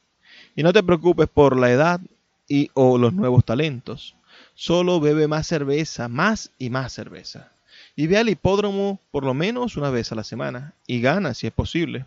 Y 0.56 0.64
no 0.64 0.74
te 0.74 0.84
preocupes 0.84 1.28
por 1.28 1.58
la 1.58 1.72
edad 1.72 2.02
y 2.48 2.70
o 2.74 2.98
los 2.98 3.14
nuevos 3.14 3.46
talentos. 3.46 4.16
Solo 4.56 5.00
bebe 5.00 5.28
más 5.28 5.48
cerveza, 5.48 6.08
más 6.08 6.52
y 6.58 6.70
más 6.70 6.94
cerveza. 6.94 7.52
Y 7.96 8.08
ve 8.08 8.18
al 8.18 8.30
hipódromo 8.30 9.00
por 9.12 9.24
lo 9.24 9.34
menos 9.34 9.78
una 9.78 9.90
vez 9.90 10.12
a 10.12 10.16
la 10.16 10.24
semana. 10.24 10.74
Y 10.88 11.02
gana 11.02 11.34
si 11.34 11.48
es 11.48 11.54
posible. 11.54 12.06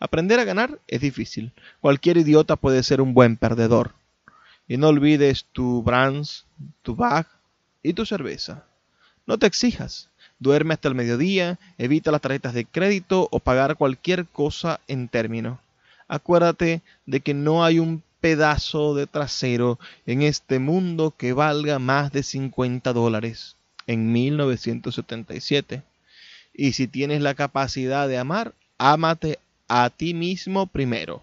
Aprender 0.00 0.38
a 0.38 0.44
ganar 0.44 0.78
es 0.86 1.00
difícil. 1.00 1.52
Cualquier 1.80 2.18
idiota 2.18 2.56
puede 2.56 2.82
ser 2.82 3.00
un 3.00 3.14
buen 3.14 3.36
perdedor. 3.36 3.94
Y 4.68 4.76
no 4.76 4.88
olvides 4.88 5.46
tu 5.52 5.82
Brands, 5.82 6.46
tu 6.82 6.94
Bag 6.94 7.26
y 7.82 7.94
tu 7.94 8.06
cerveza. 8.06 8.64
No 9.26 9.38
te 9.38 9.46
exijas. 9.46 10.08
Duerme 10.38 10.74
hasta 10.74 10.88
el 10.88 10.94
mediodía, 10.94 11.58
evita 11.78 12.10
las 12.10 12.20
tarjetas 12.20 12.54
de 12.54 12.64
crédito 12.64 13.28
o 13.30 13.40
pagar 13.40 13.76
cualquier 13.76 14.26
cosa 14.26 14.80
en 14.86 15.08
término. 15.08 15.60
Acuérdate 16.06 16.82
de 17.06 17.20
que 17.20 17.34
no 17.34 17.64
hay 17.64 17.78
un 17.78 18.02
pedazo 18.20 18.94
de 18.94 19.06
trasero 19.06 19.78
en 20.06 20.22
este 20.22 20.58
mundo 20.58 21.14
que 21.16 21.32
valga 21.32 21.78
más 21.78 22.12
de 22.12 22.22
50 22.22 22.92
dólares 22.92 23.56
en 23.86 24.12
1977. 24.12 25.82
Y 26.54 26.72
si 26.72 26.88
tienes 26.88 27.20
la 27.20 27.34
capacidad 27.34 28.08
de 28.08 28.18
amar, 28.18 28.54
ámate 28.78 29.38
a 29.68 29.90
ti 29.90 30.14
mismo 30.14 30.66
primero. 30.66 31.22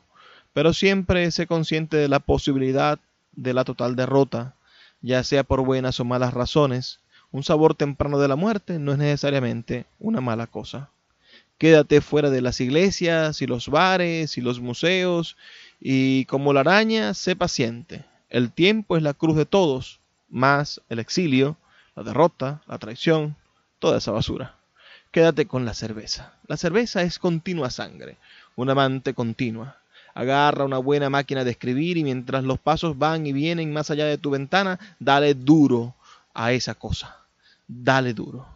Pero 0.54 0.74
siempre 0.74 1.30
sé 1.32 1.48
consciente 1.48 1.98
de 1.98 2.08
la 2.08 2.20
posibilidad 2.20 3.00
de 3.34 3.54
la 3.54 3.66
total 3.66 3.96
derrota, 3.96 4.56
ya 5.02 5.24
sea 5.24 5.44
por 5.44 5.64
buenas 5.66 6.00
o 6.00 6.06
malas 6.06 6.34
razones, 6.34 7.00
un 7.36 7.44
sabor 7.44 7.76
temprano 7.76 8.18
de 8.18 8.30
la 8.30 8.38
muerte 8.38 8.80
no 8.80 8.94
es 8.94 8.98
necesariamente 8.98 9.86
una 10.00 10.22
mala 10.22 10.48
cosa. 10.48 10.90
Quédate 11.58 12.00
fuera 12.00 12.30
de 12.30 12.40
las 12.40 12.62
iglesias 12.62 13.42
y 13.42 13.46
los 13.46 13.68
bares 13.68 14.38
y 14.38 14.42
los 14.42 14.62
museos 14.62 15.36
y 15.82 16.24
como 16.28 16.54
la 16.54 16.62
araña, 16.62 17.14
sé 17.14 17.36
paciente. 17.36 18.06
El 18.30 18.54
tiempo 18.54 18.96
es 18.96 19.04
la 19.04 19.14
cruz 19.14 19.36
de 19.36 19.46
todos, 19.46 20.00
más 20.30 20.80
el 20.88 21.00
exilio, 21.00 21.58
la 21.98 22.04
derrota, 22.04 22.62
la 22.68 22.78
traición, 22.78 23.36
toda 23.80 23.98
esa 23.98 24.12
basura. 24.12 24.56
Quédate 25.12 25.46
con 25.46 25.66
la 25.66 25.74
cerveza. 25.74 26.36
La 26.48 26.56
cerveza 26.56 27.02
es 27.02 27.20
continua 27.20 27.70
sangre, 27.70 28.16
un 28.56 28.70
amante 28.70 29.14
continua. 29.14 29.76
Agarra 30.14 30.64
una 30.64 30.78
buena 30.78 31.10
máquina 31.10 31.44
de 31.44 31.52
escribir 31.52 31.98
y 31.98 32.06
mientras 32.06 32.46
los 32.46 32.60
pasos 32.60 32.98
van 32.98 33.28
y 33.28 33.34
vienen 33.34 33.74
más 33.74 33.92
allá 33.92 34.06
de 34.06 34.18
tu 34.18 34.30
ventana, 34.30 34.80
dale 35.00 35.34
duro 35.34 35.96
a 36.34 36.54
esa 36.54 36.76
cosa 36.76 37.25
dale 37.68 38.14
duro. 38.14 38.48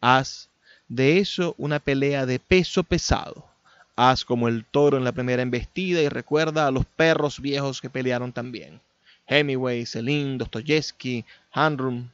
Haz 0.00 0.48
de 0.88 1.18
eso 1.18 1.54
una 1.58 1.78
pelea 1.78 2.26
de 2.26 2.38
peso 2.38 2.82
pesado. 2.82 3.46
Haz 3.96 4.24
como 4.24 4.48
el 4.48 4.64
toro 4.64 4.96
en 4.96 5.04
la 5.04 5.12
primera 5.12 5.42
embestida 5.42 6.00
y 6.00 6.08
recuerda 6.08 6.66
a 6.66 6.70
los 6.70 6.86
perros 6.86 7.40
viejos 7.40 7.80
que 7.80 7.90
pelearon 7.90 8.32
también. 8.32 8.80
Hemingway, 9.26 9.84
Celine, 9.84 10.38
Dostoyevsky, 10.38 11.24
Hanrum. 11.52 12.08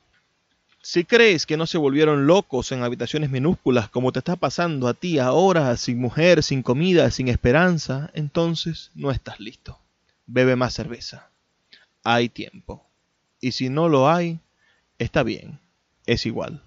Si 0.82 1.04
crees 1.04 1.46
que 1.46 1.56
no 1.56 1.66
se 1.66 1.78
volvieron 1.78 2.26
locos 2.26 2.72
en 2.72 2.82
habitaciones 2.82 3.30
minúsculas 3.30 3.88
como 3.88 4.12
te 4.12 4.18
está 4.18 4.36
pasando 4.36 4.88
a 4.88 4.94
ti 4.94 5.18
ahora, 5.18 5.76
sin 5.76 5.98
mujer, 5.98 6.42
sin 6.42 6.62
comida, 6.62 7.10
sin 7.10 7.28
esperanza, 7.28 8.10
entonces 8.14 8.90
no 8.94 9.10
estás 9.10 9.40
listo. 9.40 9.78
Bebe 10.26 10.56
más 10.56 10.74
cerveza. 10.74 11.30
Hay 12.02 12.28
tiempo. 12.28 12.84
Y 13.40 13.52
si 13.52 13.68
no 13.68 13.88
lo 13.88 14.10
hay, 14.10 14.40
está 14.98 15.22
bien 15.22 15.58
es 16.06 16.26
igual. 16.26 16.60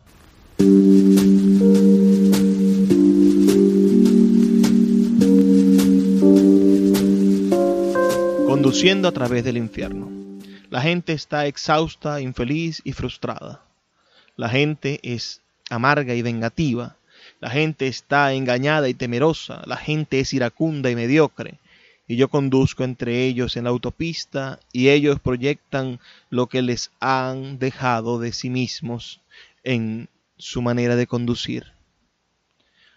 Conduciendo 8.48 9.08
a 9.08 9.12
través 9.12 9.44
del 9.44 9.58
infierno. 9.58 10.10
La 10.70 10.82
gente 10.82 11.14
está 11.14 11.46
exhausta, 11.46 12.20
infeliz 12.20 12.82
y 12.84 12.94
frustrada. 12.94 13.62
La 14.36 14.50
gente 14.50 15.00
es 15.04 15.42
amarga 15.70 16.14
y 16.14 16.22
vengativa. 16.22 16.98
La 17.40 17.50
gente 17.50 17.88
está 17.88 18.34
engañada 18.34 18.90
y 18.90 18.94
temerosa. 18.94 19.62
La 19.66 19.78
gente 19.78 20.20
es 20.20 20.34
iracunda 20.34 20.90
y 20.90 20.96
mediocre. 20.96 21.60
Y 22.08 22.16
yo 22.16 22.30
conduzco 22.30 22.84
entre 22.84 23.26
ellos 23.26 23.58
en 23.58 23.66
la 23.66 23.70
autopista 23.70 24.60
y 24.72 24.90
ellos 24.90 25.20
proyectan 25.20 26.00
lo 26.30 26.48
que 26.48 26.62
les 26.62 26.92
han 27.00 27.60
dejado 27.60 28.18
de 28.20 28.32
sí 28.32 28.50
mismos 28.50 29.20
en 29.68 30.08
su 30.38 30.62
manera 30.62 30.96
de 30.96 31.08
conducir. 31.08 31.74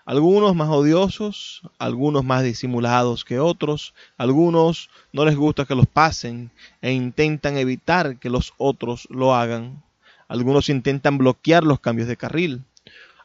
Algunos 0.04 0.54
más 0.54 0.68
odiosos, 0.68 1.62
algunos 1.78 2.24
más 2.24 2.44
disimulados 2.44 3.24
que 3.24 3.40
otros, 3.40 3.92
algunos 4.16 4.88
no 5.12 5.24
les 5.24 5.34
gusta 5.34 5.64
que 5.64 5.74
los 5.74 5.88
pasen 5.88 6.52
e 6.80 6.92
intentan 6.92 7.56
evitar 7.56 8.20
que 8.20 8.30
los 8.30 8.54
otros 8.56 9.08
lo 9.10 9.34
hagan. 9.34 9.82
Algunos 10.28 10.68
intentan 10.68 11.18
bloquear 11.18 11.64
los 11.64 11.80
cambios 11.80 12.06
de 12.06 12.16
carril. 12.16 12.62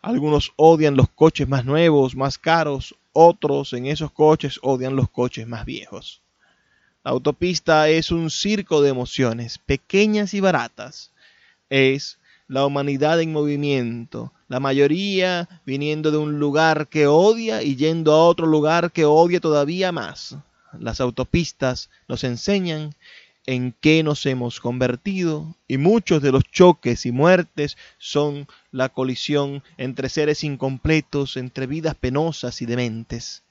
Algunos 0.01 0.51
odian 0.55 0.95
los 0.95 1.09
coches 1.09 1.47
más 1.47 1.65
nuevos, 1.65 2.15
más 2.15 2.39
caros, 2.39 2.95
otros 3.13 3.73
en 3.73 3.85
esos 3.85 4.11
coches 4.11 4.59
odian 4.63 4.95
los 4.95 5.07
coches 5.07 5.45
más 5.45 5.65
viejos. 5.65 6.23
La 7.03 7.11
autopista 7.11 7.89
es 7.89 8.09
un 8.09 8.31
circo 8.31 8.81
de 8.81 8.89
emociones, 8.89 9.59
pequeñas 9.59 10.33
y 10.33 10.39
baratas. 10.39 11.11
Es 11.69 12.17
la 12.47 12.65
humanidad 12.65 13.21
en 13.21 13.31
movimiento, 13.31 14.33
la 14.47 14.59
mayoría 14.59 15.61
viniendo 15.65 16.11
de 16.11 16.17
un 16.17 16.39
lugar 16.39 16.87
que 16.87 17.07
odia 17.07 17.63
y 17.63 17.75
yendo 17.75 18.13
a 18.13 18.23
otro 18.23 18.45
lugar 18.45 18.91
que 18.91 19.05
odia 19.05 19.39
todavía 19.39 19.91
más. 19.91 20.37
Las 20.79 21.01
autopistas 21.01 21.89
nos 22.07 22.23
enseñan 22.23 22.93
en 23.47 23.75
qué 23.79 24.03
nos 24.03 24.25
hemos 24.25 24.59
convertido 24.59 25.55
y 25.67 25.77
muchos 25.77 26.21
de 26.21 26.31
los 26.31 26.43
choques 26.43 27.05
y 27.05 27.11
muertes 27.11 27.77
son 27.97 28.47
la 28.71 28.89
colisión 28.89 29.63
entre 29.77 30.09
seres 30.09 30.43
incompletos, 30.43 31.37
entre 31.37 31.67
vidas 31.67 31.95
penosas 31.95 32.61
y 32.61 32.65
dementes. 32.65 33.43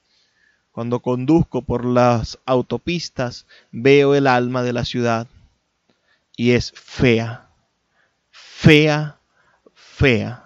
Cuando 0.72 1.00
conduzco 1.00 1.62
por 1.62 1.84
las 1.84 2.38
autopistas 2.46 3.46
veo 3.70 4.14
el 4.14 4.26
alma 4.26 4.62
de 4.62 4.72
la 4.72 4.84
ciudad 4.84 5.28
y 6.36 6.50
es 6.52 6.72
fea, 6.72 7.48
fea, 8.64 9.18
fea. 9.74 10.42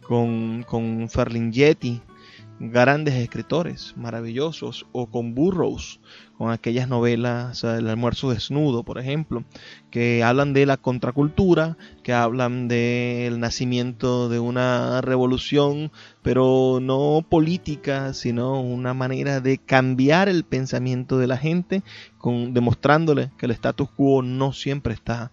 con, 0.03 0.64
con 0.64 1.09
Ferlinghetti, 1.09 2.03
grandes 2.61 3.15
escritores 3.15 3.95
maravillosos, 3.97 4.87
o 4.93 5.07
con 5.07 5.35
Burroughs, 5.35 5.99
con 6.37 6.53
aquellas 6.53 6.89
novelas, 6.89 7.65
El 7.65 7.89
almuerzo 7.89 8.31
desnudo, 8.31 8.85
por 8.85 8.99
ejemplo, 8.99 9.45
que 9.91 10.23
hablan 10.23 10.53
de 10.53 10.67
la 10.67 10.77
contracultura, 10.77 11.79
que 12.03 12.13
hablan 12.13 12.69
del 12.69 13.41
nacimiento 13.41 14.29
de 14.29 14.39
una 14.39 15.01
revolución, 15.01 15.91
pero 16.23 16.79
no 16.83 17.25
política, 17.29 18.13
sino 18.13 18.61
una 18.61 18.93
manera 18.93 19.41
de 19.41 19.57
cambiar 19.57 20.29
el 20.29 20.45
pensamiento 20.45 21.19
de 21.19 21.27
la 21.27 21.39
gente, 21.39 21.83
con, 22.19 22.53
demostrándole 22.53 23.31
que 23.39 23.47
el 23.47 23.53
status 23.53 23.89
quo 23.91 24.23
no 24.23 24.53
siempre 24.53 24.93
está 24.93 25.33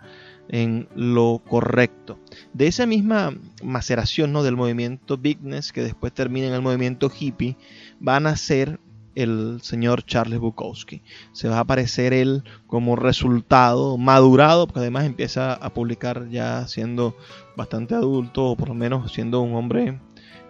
en 0.49 0.87
lo 0.95 1.41
correcto. 1.45 2.19
De 2.53 2.67
esa 2.67 2.85
misma 2.85 3.37
maceración 3.63 4.31
¿no? 4.31 4.43
del 4.43 4.55
movimiento 4.55 5.17
Bigness, 5.17 5.71
que 5.71 5.81
después 5.81 6.13
termina 6.13 6.47
en 6.47 6.53
el 6.53 6.61
movimiento 6.61 7.11
hippie, 7.17 7.57
va 8.05 8.17
a 8.17 8.19
nacer 8.19 8.79
el 9.17 9.59
señor 9.63 10.03
Charles 10.03 10.39
Bukowski. 10.39 11.01
Se 11.31 11.49
va 11.49 11.57
a 11.57 11.61
aparecer 11.61 12.13
él 12.13 12.43
como 12.67 12.95
resultado 12.95 13.97
madurado, 13.97 14.67
porque 14.67 14.81
además 14.81 15.05
empieza 15.05 15.53
a 15.53 15.73
publicar 15.73 16.29
ya 16.29 16.67
siendo 16.67 17.17
bastante 17.55 17.95
adulto, 17.95 18.45
o 18.45 18.55
por 18.55 18.69
lo 18.69 18.75
menos 18.75 19.11
siendo 19.11 19.41
un 19.41 19.55
hombre 19.55 19.99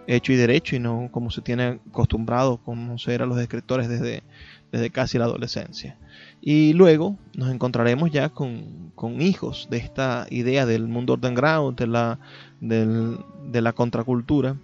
hecho 0.06 0.32
y 0.32 0.36
derecho, 0.36 0.76
y 0.76 0.80
no 0.80 1.08
como 1.10 1.30
se 1.30 1.40
tiene 1.40 1.80
acostumbrado 1.88 2.58
conocer 2.58 3.22
a 3.22 3.26
los 3.26 3.38
escritores 3.38 3.88
desde, 3.88 4.22
desde 4.72 4.90
casi 4.90 5.18
la 5.18 5.24
adolescencia. 5.24 5.96
Y 6.40 6.72
luego 6.72 7.16
nos 7.34 7.50
encontraremos 7.50 8.10
ya 8.10 8.28
con, 8.28 8.88
hijos 9.20 9.68
de 9.70 9.78
esta 9.78 10.26
idea 10.30 10.66
del 10.66 10.88
mundo 10.88 11.14
underground, 11.14 11.78
de 11.78 11.86
la, 11.86 12.18
de 12.60 13.62
la 13.62 13.72
contracultura. 13.72 14.56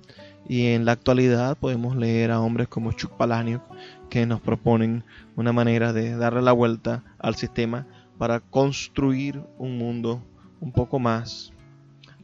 Y 0.46 0.66
en 0.66 0.84
la 0.84 0.92
actualidad 0.92 1.56
podemos 1.56 1.96
leer 1.96 2.30
a 2.30 2.40
hombres 2.40 2.68
como 2.68 2.92
Chuck 2.92 3.12
Palahniuk 3.12 3.62
que 4.10 4.26
nos 4.26 4.40
proponen 4.40 5.04
una 5.36 5.52
manera 5.52 5.92
de 5.92 6.16
darle 6.16 6.42
la 6.42 6.52
vuelta 6.52 7.02
al 7.18 7.34
sistema 7.34 7.86
para 8.18 8.40
construir 8.40 9.42
un 9.58 9.78
mundo 9.78 10.22
un 10.60 10.72
poco 10.72 10.98
más 10.98 11.52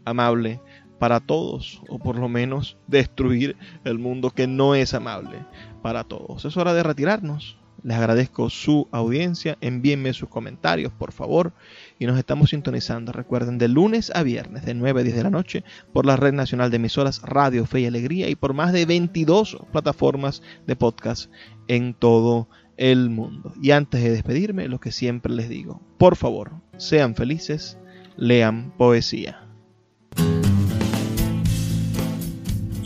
amable 0.04 0.60
para 0.98 1.20
todos, 1.20 1.82
o 1.88 1.98
por 1.98 2.16
lo 2.16 2.28
menos 2.28 2.76
destruir 2.86 3.56
el 3.84 3.98
mundo 3.98 4.30
que 4.30 4.46
no 4.46 4.74
es 4.74 4.92
amable 4.92 5.44
para 5.82 6.04
todos. 6.04 6.44
Es 6.44 6.56
hora 6.56 6.74
de 6.74 6.82
retirarnos. 6.82 7.59
Les 7.82 7.96
agradezco 7.96 8.50
su 8.50 8.88
audiencia. 8.92 9.56
Envíenme 9.60 10.12
sus 10.12 10.28
comentarios, 10.28 10.92
por 10.92 11.12
favor. 11.12 11.52
Y 11.98 12.06
nos 12.06 12.18
estamos 12.18 12.50
sintonizando, 12.50 13.12
recuerden, 13.12 13.58
de 13.58 13.68
lunes 13.68 14.10
a 14.14 14.22
viernes, 14.22 14.64
de 14.64 14.74
9 14.74 15.00
a 15.00 15.04
10 15.04 15.16
de 15.16 15.22
la 15.22 15.30
noche, 15.30 15.64
por 15.92 16.06
la 16.06 16.16
Red 16.16 16.34
Nacional 16.34 16.70
de 16.70 16.76
Emisoras 16.76 17.22
Radio 17.22 17.66
Fe 17.66 17.80
y 17.80 17.86
Alegría 17.86 18.28
y 18.28 18.34
por 18.34 18.54
más 18.54 18.72
de 18.72 18.86
22 18.86 19.58
plataformas 19.72 20.42
de 20.66 20.76
podcast 20.76 21.30
en 21.68 21.94
todo 21.94 22.48
el 22.76 23.10
mundo. 23.10 23.52
Y 23.62 23.72
antes 23.72 24.02
de 24.02 24.10
despedirme, 24.10 24.68
lo 24.68 24.80
que 24.80 24.92
siempre 24.92 25.32
les 25.32 25.48
digo, 25.48 25.82
por 25.98 26.16
favor, 26.16 26.52
sean 26.78 27.14
felices, 27.14 27.78
lean 28.16 28.72
poesía. 28.76 29.49